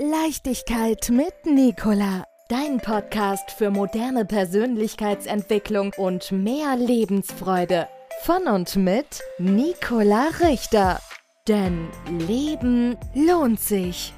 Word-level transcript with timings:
Leichtigkeit 0.00 1.10
mit 1.10 1.44
Nicola. 1.44 2.22
Dein 2.48 2.78
Podcast 2.78 3.50
für 3.50 3.70
moderne 3.70 4.24
Persönlichkeitsentwicklung 4.24 5.92
und 5.96 6.30
mehr 6.30 6.76
Lebensfreude. 6.76 7.88
Von 8.22 8.46
und 8.46 8.76
mit 8.76 9.20
Nicola 9.40 10.28
Richter. 10.40 11.00
Denn 11.48 11.88
Leben 12.28 12.96
lohnt 13.12 13.58
sich. 13.58 14.14